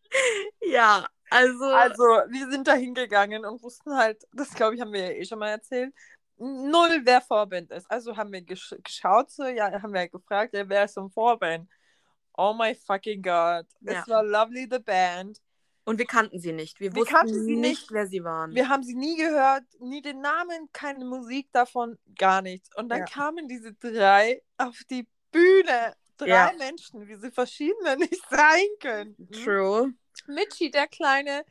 [0.60, 5.00] Ja, also, Also, wir sind da hingegangen und wussten halt, das glaube ich, haben wir
[5.00, 5.92] ja eh schon mal erzählt,
[6.38, 7.90] null, wer Vorband ist.
[7.90, 11.10] Also haben wir gesch geschaut, so, ja, haben wir gefragt, ja, wer ist so ein
[11.10, 11.68] Vorband?
[12.36, 13.66] Oh my fucking God.
[13.80, 14.00] Ja.
[14.02, 15.40] Es war Lovely the Band.
[15.86, 16.80] und wir kannten sie nicht.
[16.80, 17.92] Wir, Wir wussten kannten sie nicht, nicht.
[17.92, 18.54] wer sie waren.
[18.54, 22.70] Wir haben sie nie gehört, nie den Namen, keine Musik davon, gar nichts.
[22.76, 23.04] Und dann Ja.
[23.04, 25.94] kamen diese drei auf die Bühne.
[26.16, 26.52] Drei Ja.
[26.56, 29.28] Menschen, wie sie verschiedene nicht sein könnten.
[29.30, 29.92] True.
[30.26, 31.44] Mitchie, der kleine,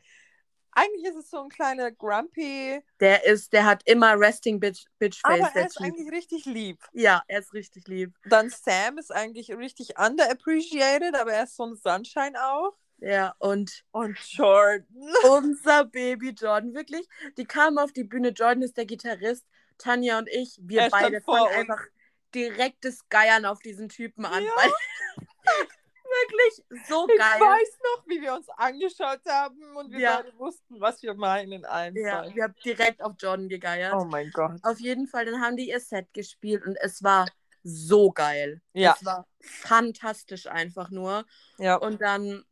[0.74, 5.20] eigentlich ist es so ein kleiner Grumpy, Der ist, der hat immer Resting Bitch, Bitch
[5.20, 5.86] Face, aber er ist Typ.
[5.86, 6.82] eigentlich richtig lieb.
[6.92, 8.14] Ja, er ist richtig lieb.
[8.24, 12.74] Dann Sam ist eigentlich richtig underappreciated, aber er ist so ein Sunshine auch.
[12.98, 14.86] Ja, und Und Jordan.
[15.30, 17.06] unser Baby Jordan, wirklich,
[17.36, 18.28] die kamen auf die Bühne.
[18.30, 19.44] Jordan ist der Gitarrist,
[19.78, 21.82] Tanja und ich, wir Er beide fangen einfach
[22.34, 24.42] direktes Geiern auf diesen Typen an.
[24.42, 24.50] Ja.
[24.56, 24.72] Weil,
[26.22, 27.40] wirklich so Ich geil.
[27.40, 30.16] weiß noch, wie wir uns angeschaut haben und wir Ja.
[30.22, 32.00] beide wussten, was wir meinen einfach.
[32.26, 33.94] Ja, wir haben direkt auf Jordan gegeiert.
[33.94, 34.52] Oh mein Gott.
[34.62, 37.26] Auf jeden Fall, dann haben die ihr Set gespielt und es war
[37.62, 38.60] so geil.
[38.74, 38.94] Ja.
[38.98, 41.24] Es war fantastisch einfach nur.
[41.58, 41.76] Ja.
[41.76, 42.44] Und dann,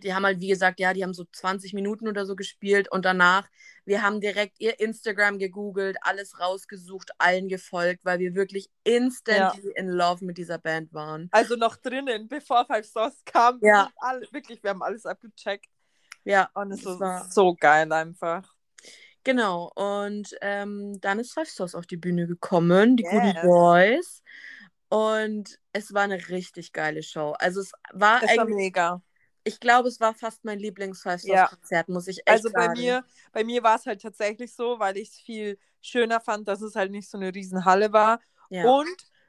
[0.00, 3.04] die haben halt, wie gesagt, ja, die haben so 20 Minuten oder so gespielt und
[3.04, 3.48] danach,
[3.84, 9.88] wir haben direkt ihr Instagram gegoogelt, alles rausgesucht, allen gefolgt, weil wir wirklich instantly in
[9.88, 11.28] love mit dieser Band waren.
[11.32, 13.58] Also noch drinnen, bevor Five Stars kam.
[13.62, 13.90] Ja.
[13.98, 15.66] Alle, wirklich, wir haben alles abgecheckt.
[16.24, 18.50] Ja, Und es war so geil einfach.
[19.22, 19.70] genau.
[19.74, 23.12] Und ähm, dann ist Five Stars auf die Bühne gekommen, die Yes.
[23.12, 24.22] guten Boys.
[24.88, 27.32] Und es war eine richtig geile Show.
[27.38, 29.02] Also es war Das war mega.
[29.44, 32.74] Ich glaube, es war fast mein Lieblings-Five-Stars-Konzert, muss ich echt Also sagen.
[32.74, 36.48] bei mir, bei mir war es halt tatsächlich so, weil ich es viel schöner fand,
[36.48, 38.20] dass es halt nicht so eine Riesenhalle war.
[38.50, 38.64] ja.
[38.64, 38.88] Und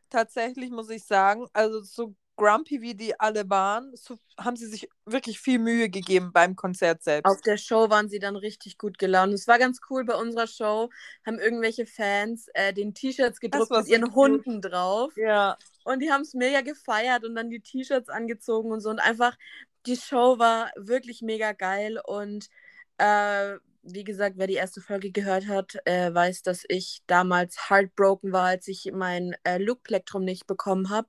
[0.10, 4.90] tatsächlich muss ich sagen, also so grumpy wie die alle waren, so haben sie sich
[5.06, 7.30] wirklich viel Mühe gegeben beim Konzert selbst.
[7.30, 9.34] Auf der Show waren sie dann richtig gut gelaunt.
[9.34, 10.90] Es war ganz cool bei unserer Show,
[11.26, 14.16] haben irgendwelche Fans äh, den T-Shirts gedruckt mit ihren cute.
[14.16, 15.14] Hunden drauf.
[15.16, 18.90] ja, Und die haben es mega gefeiert und dann die T-Shirts angezogen und so.
[18.90, 19.38] Und einfach,
[19.86, 22.00] die Show war wirklich mega geil.
[22.06, 22.50] Und
[22.98, 28.32] äh, wie gesagt, wer die erste Folge gehört hat, äh, weiß, dass ich damals heartbroken
[28.32, 31.08] war, als ich mein äh, Look-Plektrum nicht bekommen habe.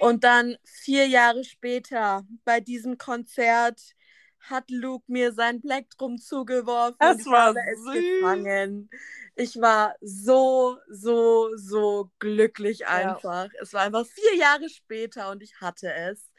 [0.00, 3.80] Und dann vier Jahre später bei diesem Konzert
[4.48, 6.96] hat Luke mir sein Plektrum zugeworfen.
[6.98, 7.94] Das ich war es süß.
[7.94, 8.90] gefangen.
[9.34, 13.48] Ich war so, so, so glücklich einfach.
[13.60, 16.30] Es war einfach vier Jahre später und ich hatte es.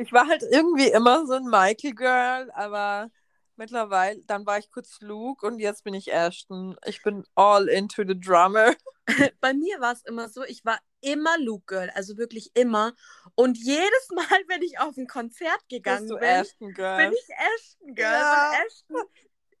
[0.00, 3.10] Ich war halt irgendwie immer so ein Michael-Girl, aber
[3.56, 6.76] mittlerweile, dann war ich kurz Luke und jetzt bin ich Ashton.
[6.86, 8.74] Ich bin all into the drummer.
[9.40, 12.92] Bei mir war es immer so, ich war immer Luke Girl, also wirklich immer.
[13.34, 16.96] Und jedes Mal, wenn ich auf ein Konzert gegangen bin, Ashton Girl?
[16.98, 18.12] bin ich Ashton Girl.
[18.12, 18.52] Ja.
[18.64, 18.96] Ashton,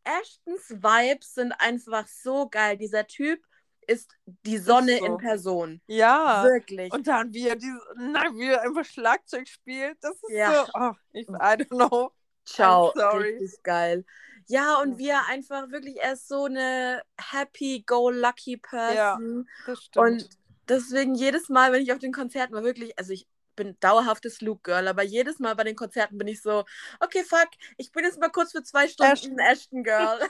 [0.04, 2.76] Ashtons Vibes sind einfach so geil.
[2.76, 3.44] Dieser Typ
[3.88, 5.04] ist die Sonne so.
[5.06, 5.80] in Person.
[5.86, 6.44] ja.
[6.44, 6.92] Wirklich.
[6.92, 10.66] Und dann, wie er, diese, nein, wie er einfach Schlagzeug spielt, das ist Ja.
[10.66, 12.12] so, oh, ich, I don't know.
[12.44, 12.92] Ciao.
[12.92, 13.32] I'm sorry.
[13.38, 14.04] Richtig geil.
[14.46, 19.48] Ja, und wie er einfach wirklich, er ist so eine happy-go-lucky Person.
[19.66, 20.06] Das stimmt.
[20.06, 20.28] Und
[20.68, 24.62] deswegen jedes Mal, wenn ich auf den Konzerten war, wirklich, also ich bin dauerhaftes Luke
[24.62, 26.64] Girl, aber jedes Mal bei den Konzerten bin ich so,
[27.00, 29.38] okay, fuck, ich bin jetzt mal kurz für zwei Stunden Ashton.
[29.38, 30.20] Ashton, Girl.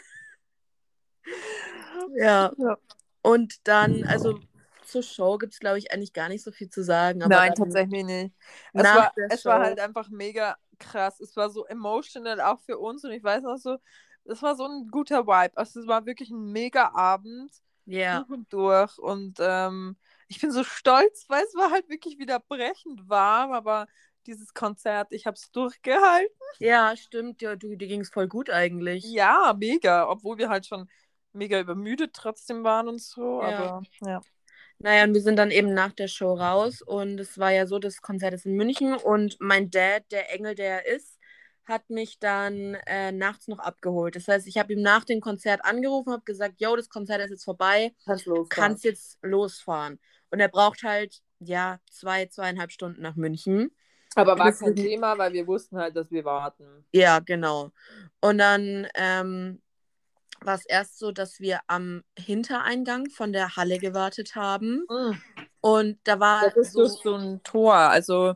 [2.17, 2.53] ja.
[2.57, 2.79] Ja.
[3.23, 4.41] Und dann, also
[4.83, 7.23] zur Show gibt es, glaube ich, eigentlich gar nicht so viel zu sagen.
[7.23, 8.35] Aber Nein, tatsächlich nicht.
[8.77, 11.21] Es, war, es war halt einfach mega krass.
[11.21, 13.79] Es war so emotional auch für uns und ich weiß noch so,
[14.25, 15.57] es war so ein guter Vibe.
[15.57, 17.51] Also es war wirklich ein mega Abend
[17.87, 18.25] Ja.
[18.25, 19.97] durch und durch und ähm,
[20.29, 23.87] ich bin so stolz, weil es war halt wirklich wieder brechend warm, aber
[24.27, 26.35] dieses Konzert, ich habe es durchgehalten.
[26.61, 27.43] Ja, stimmt.
[27.43, 29.17] Ja, du, dir ging es voll gut eigentlich.
[29.17, 30.89] Ja, mega, obwohl wir halt schon
[31.39, 33.49] mega übermüdet trotzdem waren und so, Ja.
[33.49, 34.21] aber ja.
[34.81, 37.79] Naja, und wir sind dann eben nach der Show raus und es war ja so,
[37.81, 41.19] das Konzert ist in München und mein Dad, der Engel, der er ist,
[41.65, 44.15] hat mich dann äh, nachts noch abgeholt.
[44.17, 47.31] Das heißt, ich habe ihm nach dem Konzert angerufen, habe gesagt, yo, das Konzert ist
[47.31, 48.49] jetzt vorbei, Kannst losfahren.
[48.49, 49.99] kannst jetzt losfahren.
[50.31, 53.71] Und er braucht halt, ja, zwei, zweieinhalb Stunden nach München.
[54.15, 56.87] Aber war kein Thema, weil wir wussten halt, dass wir warten.
[56.93, 57.71] Ja, genau.
[58.21, 59.61] Und dann ähm,
[60.41, 64.85] war es erst so, dass wir am Hintereingang von der Halle gewartet haben.
[65.61, 67.75] Und da war Das ist so, so ein Tor.
[67.75, 68.35] Also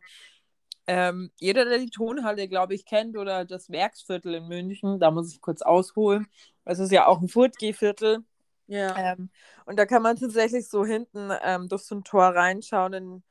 [0.87, 5.33] ähm, jeder, der die Tonhalle, glaube ich, kennt oder das Werksviertel in München, da muss
[5.33, 6.27] ich kurz ausholen.
[6.65, 8.25] Das ist ja auch ein Furtgehviertel.
[8.67, 9.31] ja, Ähm,
[9.67, 13.23] und da kann man tatsächlich so hinten ähm, durch so ein Tor reinschauen, in,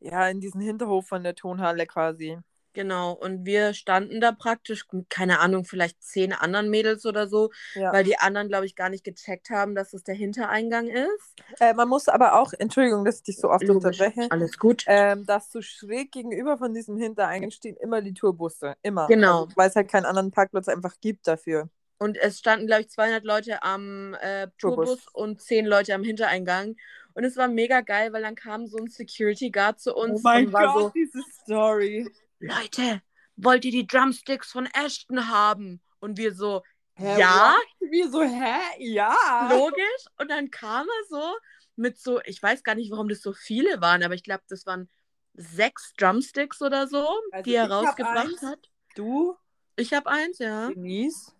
[0.00, 2.38] ja, in diesen Hinterhof von der Tonhalle quasi.
[2.78, 3.12] Genau.
[3.12, 7.92] Und wir standen da praktisch, mit, keine Ahnung, vielleicht zehn anderen Mädels oder so, Ja.
[7.92, 11.34] weil die anderen, glaube ich, gar nicht gecheckt haben, dass es der Hintereingang ist.
[11.58, 14.00] Äh, man muss aber auch, Entschuldigung, dass ich dich so oft Logisch.
[14.00, 14.84] unterbreche, Alles gut.
[14.86, 18.76] ähm, dass so schräg gegenüber von diesem Hintereingang stehen immer die Tourbusse.
[18.82, 19.08] Immer.
[19.08, 19.42] Genau.
[19.44, 21.68] Also, weil es halt keinen anderen Parkplatz einfach gibt dafür.
[21.98, 24.86] Und es standen, glaube ich, 200 Leute am äh, Tourbus.
[24.86, 26.76] Tourbus und 10 Leute am Hintereingang.
[27.14, 30.52] Und es war mega geil, weil dann kam so ein Security Guard zu uns und
[30.52, 32.08] war so, diese Story.
[32.40, 33.02] Leute,
[33.36, 35.80] wollt ihr die Drumsticks von Ashton haben?
[36.00, 36.62] Und wir so,
[36.94, 38.58] Hä, ja, Wir so, hä?
[38.78, 39.48] Ja.
[39.50, 40.04] logisch.
[40.18, 41.36] Und dann kam er so
[41.76, 44.66] mit so, ich weiß gar nicht, warum das so viele waren, aber ich glaube, das
[44.66, 44.88] waren
[45.34, 48.68] sechs Drumsticks oder so, Also die er rausgebracht hat.
[48.96, 49.36] Du,
[49.76, 50.68] Ich habe eins, ja.
[50.70, 51.32] Denise,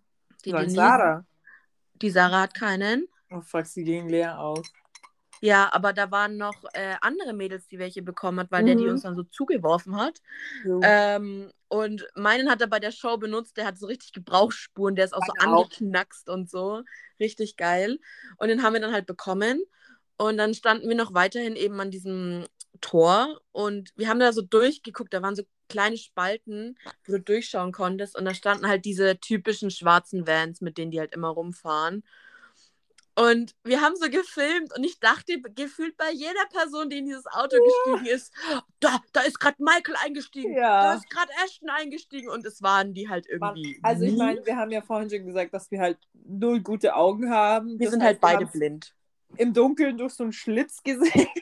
[0.44, 1.26] Die, Denise- Sarah.
[1.94, 3.08] die Sarah hat keinen.
[3.30, 4.62] Oh fuck, sie ging leer aus.
[5.40, 8.86] Ja, aber da waren noch äh, andere Mädels, die welche bekommen hat, weil der die
[8.86, 8.90] Mhm.
[8.90, 10.20] uns dann so zugeworfen hat.
[10.64, 10.80] So.
[10.82, 15.04] Ähm, und meinen hat er bei der Show benutzt, der hat so richtig Gebrauchsspuren, der
[15.04, 15.70] ist auch so Meine auch.
[15.70, 16.82] angeknackst und so.
[17.20, 17.98] Richtig geil.
[18.38, 19.62] Und den haben wir dann halt bekommen.
[20.16, 22.46] Und dann standen wir noch weiterhin eben an diesem
[22.80, 27.72] Tor und wir haben da so durchgeguckt, da waren so kleine Spalten, wo du durchschauen
[27.72, 28.16] konntest.
[28.16, 32.04] Und da standen halt diese typischen schwarzen Vans, mit denen die halt immer rumfahren.
[33.18, 37.26] Und wir haben so gefilmt und ich dachte gefühlt bei jeder Person, die in dieses
[37.26, 38.32] Auto gestiegen ist,
[38.80, 40.82] da, da ist gerade Michael eingestiegen, Ja.
[40.82, 43.80] da ist gerade Ashton eingestiegen und es waren die halt irgendwie.
[43.82, 47.30] also ich meine, wir haben ja vorhin schon gesagt, dass wir halt null gute Augen
[47.30, 47.78] haben.
[47.78, 48.94] wir Das sind heißt, halt beide blind.
[49.36, 51.26] Im Dunkeln durch so einen Schlitz gesehen.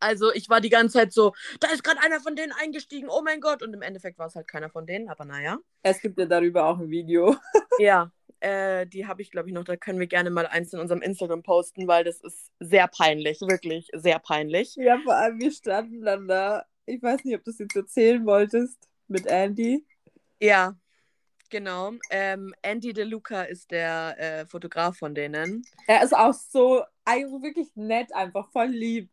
[0.00, 3.22] Also ich war die ganze Zeit so, da ist gerade einer von denen eingestiegen, oh
[3.24, 3.62] mein Gott.
[3.62, 5.58] Und im Endeffekt war es halt keiner von denen, aber naja.
[5.82, 7.34] Es gibt ja darüber auch ein Video.
[7.78, 9.64] Ja, äh, die habe ich, glaube ich, noch.
[9.64, 13.40] Da können wir gerne mal eins in unserem Instagram posten, weil das ist sehr peinlich,
[13.40, 14.74] wirklich sehr peinlich.
[14.76, 16.64] Ja, vor allem wir standen dann da.
[16.86, 19.84] Ich weiß nicht, ob du es jetzt erzählen wolltest mit Andy.
[20.40, 20.76] Ja,
[21.50, 21.92] genau.
[22.10, 25.64] Ähm, Andy DeLuca ist der äh, Fotograf von denen.
[25.86, 29.10] Er ist auch so wirklich nett, einfach voll lieb.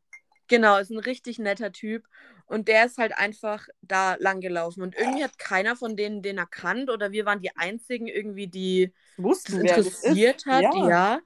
[0.48, 2.06] Genau, ist ein richtig netter Typ.
[2.48, 4.84] Und der ist halt einfach da lang gelaufen.
[4.84, 6.90] Und irgendwie hat keiner von denen den erkannt.
[6.92, 10.46] Oder wir waren die einzigen irgendwie, die das Wussten, das interessiert ist.
[10.46, 10.62] hat.
[10.64, 10.90] Ja.
[10.90, 11.20] Ja.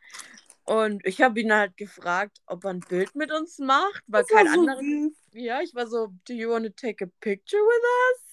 [0.63, 4.29] Und ich habe ihn halt gefragt, ob er ein Bild mit uns macht, weil Das
[4.31, 4.79] kein so anderer.
[4.79, 5.13] süß.
[5.33, 8.25] Ja, ich war so, do you want to take a picture with us?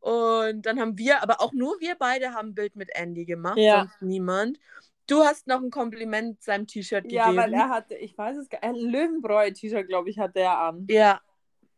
[0.00, 3.56] Und dann haben wir, aber auch nur wir beide haben ein Bild mit Andy gemacht,
[3.56, 3.80] Ja.
[3.80, 4.58] sonst niemand.
[5.06, 7.16] Du hast noch ein Kompliment seinem T-Shirt gegeben.
[7.16, 10.58] Ja, weil er hatte, ich weiß es gar nicht, ein Löwenbräu-T-Shirt, glaube ich, hatte er
[10.58, 10.86] an.
[10.88, 11.20] Ja,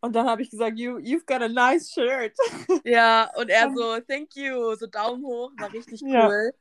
[0.02, 2.34] Und dann habe ich gesagt, you, you've got a nice shirt.
[2.84, 6.26] ja, und er so, thank you, so Daumen hoch, war richtig Ja.
[6.28, 6.52] cool.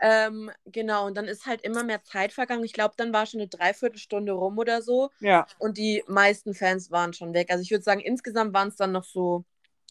[0.00, 2.64] Ähm, genau, und dann ist halt immer mehr Zeit vergangen.
[2.64, 5.10] Ich glaube, dann war schon eine Dreiviertelstunde rum oder so.
[5.20, 5.46] Ja.
[5.58, 7.50] Und die meisten Fans waren schon weg.
[7.50, 9.44] Also ich würde sagen, insgesamt waren es dann noch so,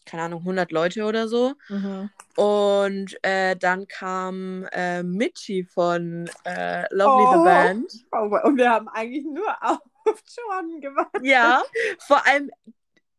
[0.04, 1.54] keine Ahnung, 100 Leute oder so.
[1.68, 2.10] Mhm.
[2.36, 7.32] Und äh, dann kam äh, Mitchie von äh, Lovely Oh.
[7.38, 7.92] the Band.
[8.12, 9.48] Oh, und wir haben eigentlich nur
[10.06, 11.22] auf Jordan gewartet.
[11.24, 11.62] Ja,
[11.98, 12.50] vor allem,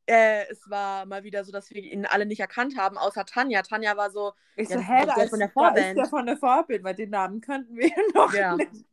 [0.08, 3.62] äh, es war mal wieder so, dass wir ihn alle nicht erkannt haben, außer Tanja.
[3.64, 5.98] Tanja war so, Ich Ja, so, hä, da der ist, von der ist Vorband.
[5.98, 8.58] der von der Vorbild, weil den Namen kannten wir noch Ja.
[8.58, 8.86] nicht.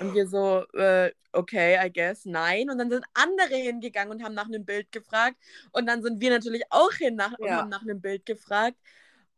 [0.00, 2.70] und wir so, äh, okay, I guess, nein.
[2.70, 5.36] Und dann sind andere hingegangen und haben nach einem Bild gefragt.
[5.72, 7.56] Und dann sind wir natürlich auch hin nach, und Ja.
[7.56, 8.76] haben nach einem Bild gefragt.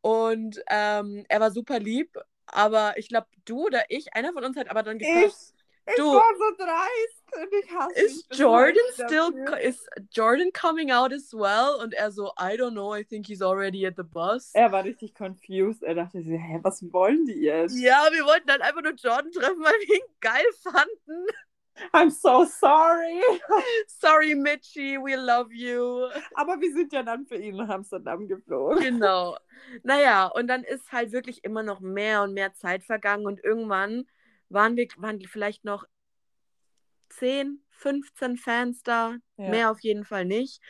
[0.03, 2.17] Und ähm, er war super lieb.
[2.47, 5.54] Aber ich glaube, du oder ich, einer von uns hat aber dann Ich, gefragt, ich
[5.97, 6.15] Du.
[6.15, 9.61] war so dreist und ich hasse is mich bis Jordan still dafür.
[9.61, 11.77] is Jordan coming out as well?
[11.83, 14.51] Und er so, I don't know, I think he's already at the bus.
[14.55, 15.83] Er war richtig confused.
[15.83, 17.77] Er dachte sich, hä, was wollen die jetzt?
[17.79, 21.27] Ja, wir wollten dann einfach nur Jordan treffen, weil wir ihn geil fanden.
[21.93, 23.21] I'm so sorry.
[23.89, 26.09] Sorry, Mitchie, we love you.
[26.35, 28.79] Aber wir sind ja dann für ihn nach Amsterdam geflogen.
[28.79, 29.37] Genau.
[29.83, 34.05] Naja, und dann ist halt wirklich immer noch mehr und mehr Zeit vergangen und irgendwann
[34.49, 35.85] waren wir waren vielleicht noch
[37.11, 39.17] 10, 15 Fans da.
[39.37, 39.49] Ja.
[39.51, 40.61] Mehr auf jeden Fall nicht.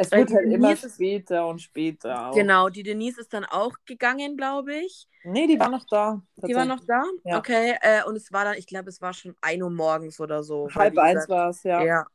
[0.00, 2.34] Es wird halt immer Denise ist- später und später auch.
[2.34, 5.08] Genau, die Denise ist dann auch gegangen, glaube ich.
[5.24, 6.22] Nee, die war noch da.
[6.36, 7.02] Die war noch da?
[7.24, 7.38] Ja.
[7.38, 7.76] Okay.
[7.80, 10.68] Äh, und es war dann, ich glaube, es war schon 1 Uhr morgens oder so.
[10.72, 11.82] Halb eins war es, ja.
[11.82, 12.06] Ja.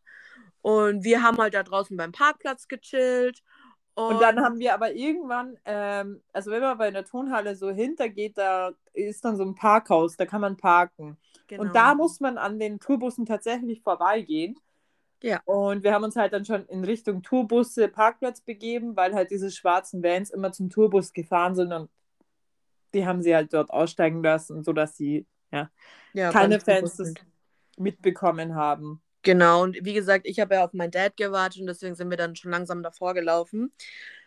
[0.62, 3.44] Und wir haben halt da draußen beim Parkplatz gechillt.
[3.96, 7.70] Und, Und dann haben wir aber irgendwann, ähm, also wenn man bei einer Tonhalle so
[7.70, 11.18] hintergeht, da ist dann so ein Parkhaus, da kann man parken.
[11.48, 11.62] genau.
[11.62, 14.60] Und da muss man an den Tourbussen tatsächlich vorbeigehen.
[15.22, 15.42] Ja.
[15.46, 19.52] Und wir haben uns halt dann schon in Richtung Tourbusse, Parkplatz begeben, weil halt diese
[19.52, 21.90] schwarzen Vans immer zum Tourbus gefahren sind und
[22.94, 25.70] die haben sie halt dort aussteigen lassen, sodass sie ja,
[26.14, 27.14] keine beim Fans
[27.78, 29.02] mitbekommen haben.
[29.24, 32.18] Genau, und wie gesagt, ich habe ja auf meinen Dad gewartet und deswegen sind wir
[32.18, 33.74] dann schon langsam davor gelaufen.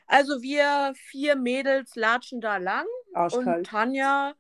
[0.06, 2.86] Also wir vier Mädels latschen da lang
[3.28, 3.66] und Arschkalt.
[3.66, 4.34] Tanja,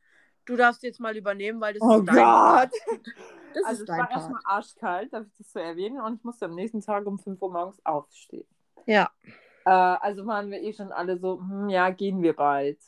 [0.46, 2.40] du darfst jetzt mal übernehmen, weil das Oh ist dein Gott!
[2.40, 2.72] Part.
[3.54, 4.10] Das Also ist es war Part.
[4.10, 7.40] erstmal arschkalt, darf ich das so erwähnen, und ich musste am nächsten Tag um 5
[7.40, 8.46] Uhr morgens aufstehen.
[8.86, 9.10] Ja,
[9.66, 12.78] Äh, also waren wir eh schon alle so, hm, ja, gehen wir bald.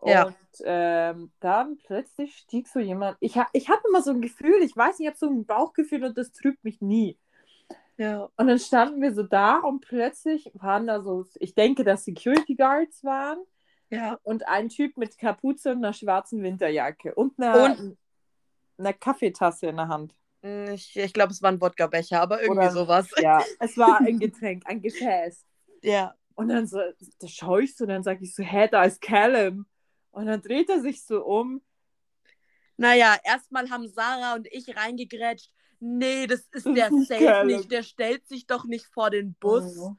[0.00, 0.32] Und Ja.
[0.64, 3.16] ähm, dann plötzlich stieg so jemand.
[3.20, 5.44] Ich, ha ich habe immer so ein Gefühl, ich weiß nicht, ich habe so ein
[5.44, 7.18] Bauchgefühl und das trübt mich nie.
[7.96, 12.04] ja, Und dann standen wir so da und plötzlich waren da so, ich denke, dass
[12.04, 13.38] Security Guards waren
[13.90, 14.18] ja.
[14.22, 17.98] und ein Typ mit Kapuze und einer schwarzen Winterjacke und einer, Und-
[18.78, 20.14] einer Kaffeetasse in der Hand.
[20.42, 23.08] Mm, Ich, ich glaube, es war ein Wodka-Becher, aber irgendwie Oder- sowas.
[23.20, 25.44] Ja, es war ein Getränk, ein Gefäß.
[25.82, 26.14] Ja.
[26.36, 26.78] Und dann so,
[27.18, 29.66] da schaue ich so, und dann sage ich so, hä, da ist Callum.
[30.10, 31.62] Und dann dreht er sich so um.
[32.76, 35.52] Naja, erstmal haben Sarah und ich reingegrätscht.
[35.80, 37.70] Nee, das ist der safe nicht.
[37.70, 39.78] Der stellt sich doch nicht vor den Bus.
[39.78, 39.96] Oh.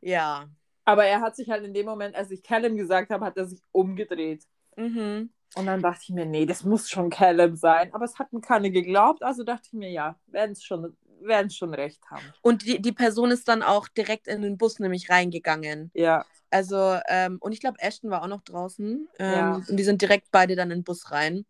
[0.00, 0.48] Ja.
[0.84, 3.46] Aber er hat sich halt in dem Moment, als ich Callum gesagt habe, hat er
[3.46, 4.44] sich umgedreht.
[4.76, 5.30] Mhm.
[5.56, 7.92] Und dann dachte ich mir, nee, das muss schon Callum sein.
[7.94, 11.56] Aber es hat mir keiner geglaubt, also dachte ich mir, ja, werden es schon, werden's
[11.56, 12.24] schon recht haben.
[12.42, 15.90] Und die, die Person ist dann auch direkt in den Bus nämlich reingegangen.
[15.94, 19.08] Ja, Also, ähm, und ich glaube, Ashton war auch noch draußen.
[19.18, 19.54] Ähm, Ja.
[19.68, 21.44] Und die sind direkt beide dann in den Bus rein.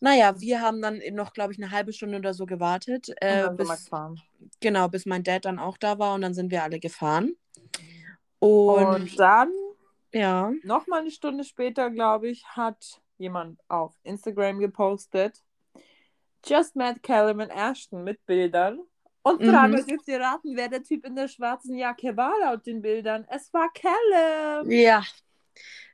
[0.00, 3.08] Naja, wir haben dann eben noch, glaube ich, eine halbe Stunde oder so gewartet.
[3.20, 3.66] Äh, bis,
[4.60, 7.34] genau, bis mein Dad dann auch da war und dann sind wir alle gefahren.
[8.38, 9.50] Und, Und dann,
[10.12, 15.42] ja, nochmal eine Stunde später, glaube ich, hat jemand auf Instagram gepostet,
[16.44, 18.80] Just met Callum Ashton mit Bildern.
[19.22, 19.46] Und Mhm.
[19.46, 23.26] dreimal jetzt ihr raten, wer der Typ in der schwarzen Jacke war laut den Bildern.
[23.28, 24.70] Es war Callum.
[24.70, 25.02] ja,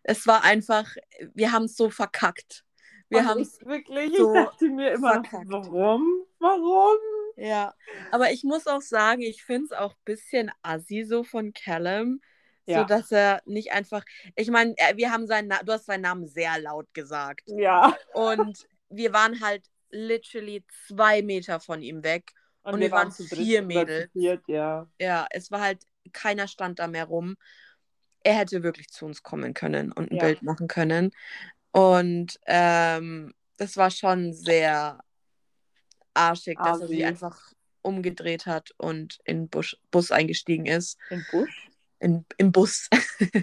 [0.03, 0.95] es war einfach,
[1.35, 2.65] wir haben es so verkackt.
[3.09, 5.47] Wir haben ich wirklich, so ich dachte mir immer, verkackt.
[5.49, 6.25] warum?
[6.39, 6.97] Warum?
[7.37, 7.75] Ja,
[8.13, 12.21] aber ich muss auch sagen, ich finde es auch ein bisschen assi so von Callum,
[12.67, 12.81] Ja.
[12.81, 14.05] so dass er nicht einfach,
[14.37, 17.97] ich meine, wir haben seinen, Na du hast seinen Namen sehr laut gesagt Ja.
[18.13, 22.33] und wir waren halt literally zwei Meter von ihm weg.
[22.63, 24.11] Und wir waren zu vier Mädels.
[24.13, 24.89] viert, ja.
[24.99, 27.37] Ja, es war halt, keiner stand da mehr rum.
[28.23, 30.25] Er hätte wirklich zu uns kommen können und ein Ja.
[30.25, 31.11] Bild machen können.
[31.73, 34.99] Und ähm, das war schon sehr
[36.15, 37.53] arschig, dass er sich einfach
[37.83, 40.99] umgedreht hat und in den Bus, Bus eingestiegen ist.
[41.11, 41.71] Im Busch.
[42.01, 42.89] In, Im Bus.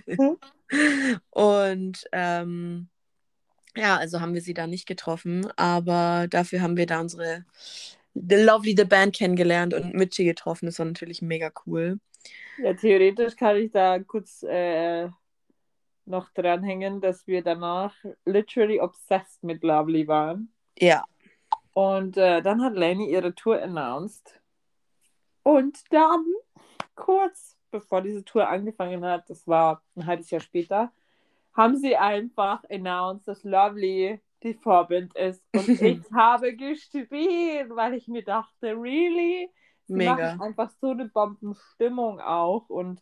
[0.07, 0.37] Mhm.
[1.29, 2.89] und ähm,
[3.75, 7.45] ja, also haben wir sie da nicht getroffen, aber dafür haben wir da unsere
[8.13, 10.65] The Lovely The Band kennengelernt und Mitchie getroffen.
[10.67, 11.99] Das war natürlich mega cool.
[12.57, 15.09] Ja, theoretisch kann ich da kurz äh,
[16.05, 20.53] noch dranhängen, dass wir danach literally obsessed mit Lovely waren.
[20.77, 21.03] Ja,
[21.73, 24.39] Und äh, dann hat Lenny ihre Tour announced.
[25.43, 26.25] Und dann,
[26.95, 30.91] kurz bevor diese Tour angefangen hat, das war ein halbes Jahr später,
[31.53, 35.43] haben sie einfach announced, dass Lovely die Vorband ist.
[35.53, 39.49] Und ich habe geschrien, weil ich mir dachte, really?
[39.87, 40.35] Sie Mega.
[40.35, 42.69] machen einfach so eine Bombenstimmung auch.
[42.69, 43.01] Und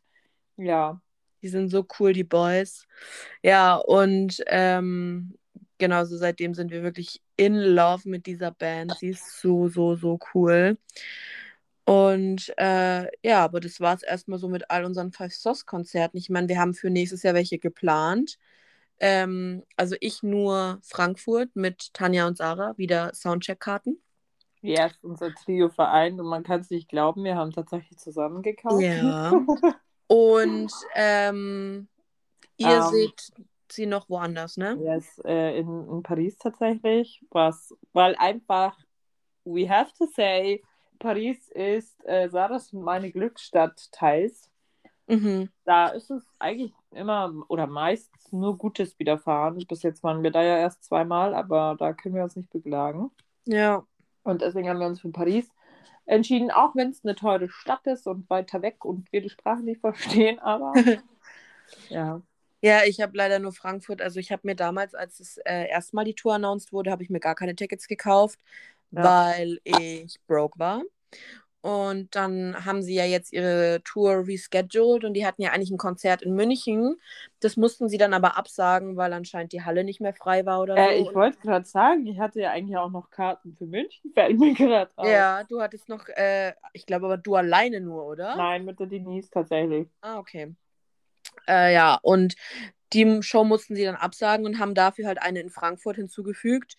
[0.57, 1.01] ja,
[1.41, 2.85] Die sind so cool, die Boys.
[3.43, 5.37] Ja, und ähm,
[5.77, 8.97] genau so seitdem sind wir wirklich in love mit dieser Band.
[8.99, 10.77] Sie ist so, so, so cool.
[11.89, 16.17] Und äh, ja, aber das war es erstmal so mit all unseren Five Sauce Konzerten.
[16.17, 18.37] Ich meine, wir haben für nächstes Jahr welche geplant.
[18.99, 23.99] Ähm, also ich nur Frankfurt mit Tanja und Sarah, wieder Soundcheck-Karten.
[24.61, 26.19] yes, unser Trio vereint.
[26.19, 28.83] Und man kann es nicht glauben, wir haben tatsächlich zusammen gekauft.
[28.83, 29.31] Ja.
[30.05, 31.87] Und ähm,
[32.57, 32.83] ihr Ähm.
[32.83, 33.31] seht
[33.71, 34.77] sie noch woanders, ne?
[34.79, 37.25] Yes, äh, in, in Paris tatsächlich.
[37.31, 38.77] Was, weil einfach,
[39.43, 40.61] we have to say,
[40.99, 44.49] Paris ist äh, Sarahs und meine Glücksstadt teils.
[45.07, 45.49] Mhm.
[45.65, 49.65] Da ist es eigentlich immer oder meist nur Gutes widerfahren.
[49.67, 53.09] Bis jetzt waren wir da ja erst zweimal, aber da können wir uns nicht beklagen.
[53.45, 53.83] Ja.
[54.23, 55.49] Und deswegen haben wir uns für Paris
[56.05, 59.63] entschieden, auch wenn es eine teure Stadt ist und weiter weg und wir die Sprache
[59.63, 60.73] nicht verstehen, aber
[61.89, 62.21] ja.
[62.61, 64.01] Ja, ich habe leider nur Frankfurt.
[64.01, 67.09] Also ich habe mir damals, als es äh, erstmal die Tour announced wurde, habe ich
[67.09, 68.39] mir gar keine Tickets gekauft,
[68.91, 69.03] Ja.
[69.03, 70.81] weil ich broke war.
[71.61, 75.77] Und dann haben sie ja jetzt ihre Tour rescheduled und die hatten ja eigentlich ein
[75.77, 76.95] Konzert in München.
[77.41, 80.77] Das mussten sie dann aber absagen, weil anscheinend die Halle nicht mehr frei war oder
[80.77, 81.09] Äh, so.
[81.09, 84.53] ich wollte gerade sagen, ich hatte ja eigentlich auch noch Karten für München, fällt mir
[84.53, 85.05] gerade auf.
[85.09, 88.37] ja, du hattest noch, äh, ich glaube aber du alleine nur, oder?
[88.37, 89.89] Nein, mit der Denise tatsächlich.
[89.99, 90.55] Ah, okay.
[91.45, 92.35] Äh, ja, und
[92.93, 96.77] die Show mussten sie dann absagen und haben dafür halt eine in Frankfurt hinzugefügt.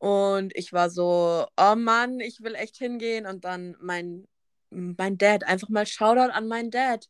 [0.00, 3.26] Und ich war so, oh Mann, ich will echt hingehen.
[3.26, 4.26] Und dann mein,
[4.70, 7.06] mein Dad, einfach mal Shoutout an meinen Dad.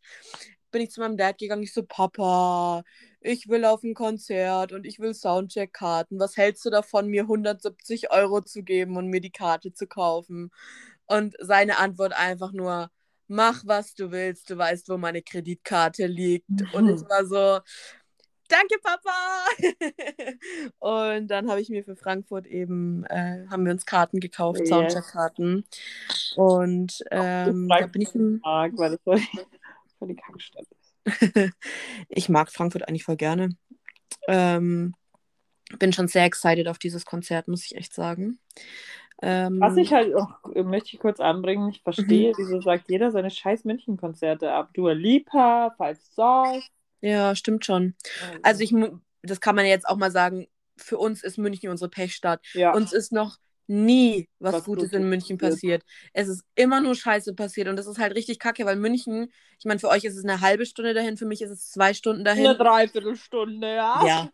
[0.72, 2.82] Bin ich zu meinem Dad gegangen, ich so, Papa,
[3.20, 6.18] ich will auf ein Konzert und ich will Soundcheck-Karten.
[6.18, 10.50] Was hältst du davon, mir 170 Euro zu geben und mir die Karte zu kaufen?
[11.06, 12.90] Und seine Antwort einfach nur,
[13.28, 16.48] mach was du willst, du weißt, wo meine Kreditkarte liegt.
[16.72, 17.60] Und ich war so,
[18.50, 19.46] danke Papa.
[20.78, 24.68] und dann habe ich mir für Frankfurt eben, äh, haben wir uns Karten gekauft, Yes.
[24.68, 25.64] Soundcheck-Karten.
[26.36, 29.20] Und ähm, da bin ich, Mag, weil das voll,
[29.98, 30.94] voll die Kackstadt ist.
[32.08, 33.56] ich mag Frankfurt eigentlich voll gerne.
[34.28, 34.94] Ähm,
[35.78, 38.38] bin schon sehr excited auf dieses Konzert, muss ich echt sagen.
[39.22, 41.82] Ähm, Was ich halt auch, äh, möchte ich kurz anbringen, ich Mhm.
[41.84, 44.70] verstehe, wieso sagt jeder seine scheiß München-Konzerte ab.
[44.74, 46.64] Dua Lipa, Five Stars.
[47.00, 47.94] Ja, stimmt schon.
[48.42, 50.46] Also ich, mu- das kann man jetzt auch mal sagen,
[50.76, 52.40] für uns ist München unsere Pechstadt.
[52.54, 52.72] ja.
[52.74, 53.36] Uns ist noch
[53.66, 55.84] nie was, Was Gutes in München passiert.
[56.12, 59.64] Es ist immer nur Scheiße passiert und das ist halt richtig kacke, weil München, ich
[59.64, 62.24] meine, für euch ist es eine halbe Stunde dahin, für mich ist es zwei Stunden
[62.24, 62.46] dahin.
[62.46, 64.04] eine Dreiviertelstunde, ja.
[64.04, 64.30] Ja,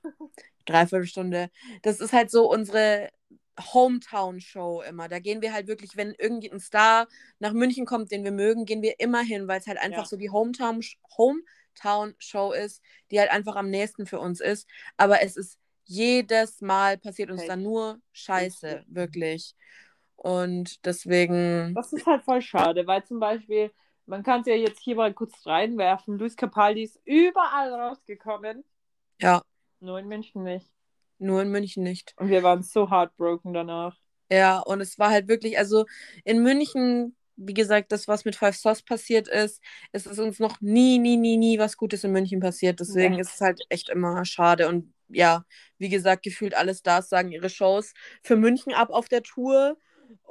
[0.65, 1.51] dreiviertel Stunde.
[1.83, 3.11] Das ist halt so unsere
[3.75, 5.09] Hometown-Show immer.
[5.09, 7.07] Da gehen wir halt wirklich, wenn irgendein Star
[7.39, 10.07] nach München kommt, den wir mögen, gehen wir immer hin, weil es halt einfach Ja.
[10.07, 10.83] so die Hometown-
[11.85, 14.69] Hometown-Show ist, die halt einfach am nächsten für uns ist.
[14.97, 17.49] Aber es ist jedes Mal passiert uns Pech.
[17.49, 19.55] dann nur Scheiße, wirklich.
[20.17, 23.73] Und deswegen, Das ist halt voll schade, weil zum Beispiel,
[24.07, 28.65] man kann es ja jetzt hier mal kurz reinwerfen, Luis Capaldi ist überall rausgekommen,
[29.21, 29.43] ja,
[29.81, 30.71] nur in München nicht.
[31.19, 32.17] nur in München nicht.
[32.17, 33.97] Und wir waren so heartbroken danach.
[34.31, 35.87] Ja, und es war halt wirklich, also
[36.25, 39.63] in München, wie gesagt, das, was mit Five Stars passiert ist,
[39.93, 42.81] es ist uns noch nie, nie, nie, nie was Gutes in München passiert.
[42.81, 43.21] Deswegen Nee.
[43.21, 44.69] ist es halt echt immer schade.
[44.69, 45.45] Und ja,
[45.79, 49.77] wie gesagt, gefühlt alle Stars sagen ihre Shows für München ab auf der Tour.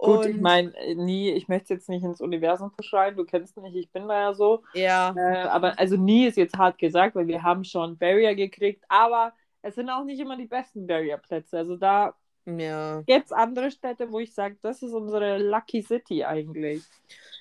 [0.01, 3.75] Gut, und ich meine, nie, ich möchte jetzt nicht ins Universum verschreien, du kennst mich,
[3.75, 4.63] ich bin da ja so.
[4.73, 8.83] ja, Äh, aber also nie ist jetzt hart gesagt, weil wir haben schon Barrier gekriegt,
[8.87, 9.33] aber
[9.63, 11.57] es sind auch nicht immer die besten Barrier-Plätze.
[11.57, 12.15] Also da
[12.45, 16.83] ja, gibt es andere Städte, wo ich sage, das ist unsere Lucky City eigentlich.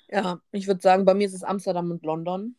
[0.09, 2.57] ja, ich würde sagen, bei mir ist es Amsterdam und London.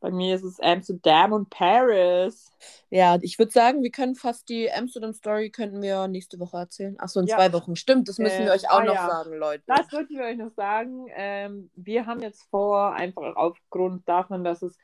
[0.00, 2.52] Bei mir ist es Amsterdam und Paris.
[2.88, 6.94] Ja, ich würde sagen, wir können fast die Amsterdam-Story könnten wir nächste Woche erzählen.
[7.00, 7.36] Achso, in Ja.
[7.36, 7.74] zwei Wochen.
[7.74, 9.08] Stimmt, das müssen Äh, wir euch auch ah, noch ja.
[9.08, 9.64] sagen, Leute.
[9.66, 11.06] Das wollten wir euch noch sagen.
[11.16, 14.78] Ähm, wir haben jetzt vor, einfach aufgrund davon, dass es,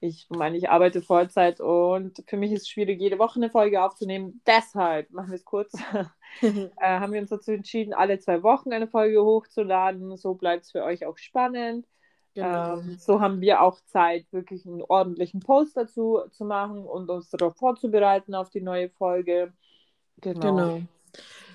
[0.00, 3.82] ich meine, ich arbeite Vollzeit und für mich ist es schwierig, jede Woche eine Folge
[3.82, 4.40] aufzunehmen.
[4.46, 5.72] Deshalb, machen wir es kurz,
[6.42, 10.16] äh, haben wir uns dazu entschieden, alle zwei Wochen eine Folge hochzuladen.
[10.16, 11.86] So bleibt es für euch auch spannend.
[12.34, 12.78] genau.
[12.78, 17.30] Ähm, so haben wir auch Zeit, wirklich einen ordentlichen Post dazu zu machen und uns
[17.30, 19.52] darauf vorzubereiten auf die neue Folge.
[20.20, 20.40] Genau.
[20.40, 20.82] Genau.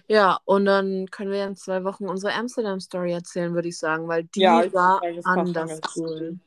[0.08, 4.26] Ja, und dann können wir in zwei Wochen unsere Amsterdam-Story erzählen, würde ich sagen, weil
[4.26, 6.40] die Ja, war anders cool.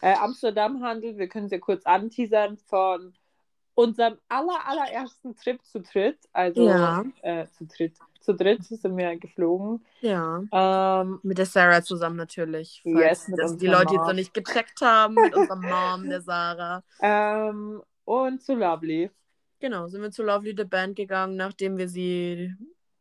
[0.00, 3.14] Äh, Amsterdam handelt, wir können ja kurz anteasern, von
[3.74, 6.18] unserem aller, allerersten Trip zu dritt.
[6.32, 7.04] Also Ja.
[7.22, 7.94] äh, zu dritt.
[8.20, 9.84] Zu dritt sind wir geflogen.
[10.00, 10.42] Ja.
[10.52, 12.82] Ähm, Mit der Sarah zusammen natürlich.
[12.84, 16.82] Yes, mit das die Leute jetzt noch nicht gecheckt haben, mit unserer Mom, der Sarah.
[17.00, 19.10] ähm, und zu Lovely.
[19.60, 22.54] Genau, sind wir zu Lovely the Band gegangen, nachdem wir sie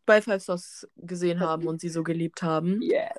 [0.05, 2.81] bei Five Stars gesehen haben und sie so geliebt haben.
[2.81, 3.11] Yes.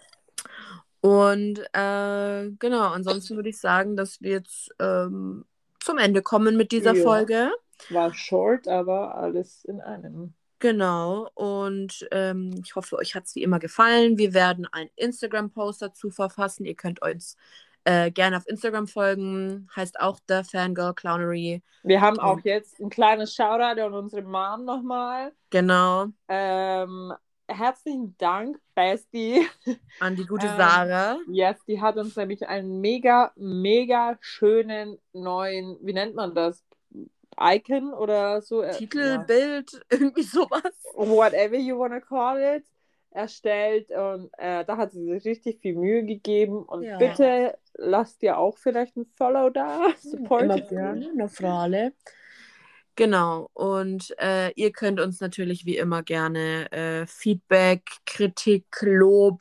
[1.00, 5.44] Und äh, genau, ansonsten würde ich sagen, dass wir jetzt ähm,
[5.80, 7.02] zum Ende kommen mit dieser Ja.
[7.02, 7.50] Folge.
[7.90, 10.34] War short, aber alles in einem.
[10.60, 14.18] Genau, und ähm, ich hoffe, euch hat es wie immer gefallen.
[14.18, 16.64] Wir werden einen Instagram-Post dazu verfassen.
[16.64, 17.36] Ihr könnt uns
[17.84, 19.68] äh, gerne auf Instagram folgen.
[19.76, 21.62] Heißt auch The Fangirl Clownery.
[21.84, 25.32] Wir haben auch jetzt ein kleines Shoutout an unsere Mom nochmal.
[25.50, 27.12] Genau, Ähm,
[27.48, 29.46] herzlichen Dank, Bestie.
[30.00, 31.18] an die gute Ähm, Sarah.
[31.28, 36.64] Yes, die hat uns nämlich einen mega, mega schönen neuen, wie nennt man das?
[37.40, 38.62] Icon oder so?
[38.62, 40.62] äh, Titel, Bild, irgendwie sowas.
[40.96, 42.64] ja, whatever you wanna call it.
[43.10, 46.62] erstellt und äh, da hat sie sich richtig viel Mühe gegeben.
[46.64, 46.98] Und Ja.
[46.98, 49.86] bitte lasst ihr auch vielleicht ein Follow da.
[49.86, 51.92] Immer Supportet gerne, eine Frage.
[52.98, 59.40] Genau, und äh, ihr könnt uns natürlich wie immer gerne äh, Feedback, Kritik, Lob,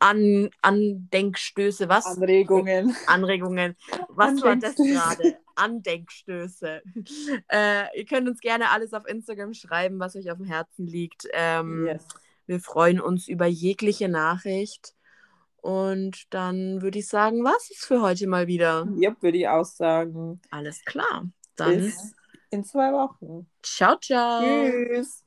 [0.00, 2.04] An Andenkstöße, was?
[2.04, 2.94] Anregungen.
[3.06, 3.74] Anregungen.
[4.10, 5.38] Was war das gerade?
[5.54, 6.82] Andenkstöße.
[7.48, 11.26] Äh, ihr könnt uns gerne alles auf Instagram schreiben, was euch auf dem Herzen liegt.
[11.32, 12.06] Ähm, Yes.
[12.44, 14.94] Wir freuen uns über jegliche Nachricht.
[15.56, 18.86] Und dann würde ich sagen, was ist für heute mal wieder?
[18.94, 20.42] Yep, würde ich auch sagen.
[20.50, 21.30] Alles klar.
[21.56, 22.14] Dann Bis
[22.50, 23.50] in zwei Wochen.
[23.62, 24.84] ciao, ciao.
[24.92, 25.24] Tschüss.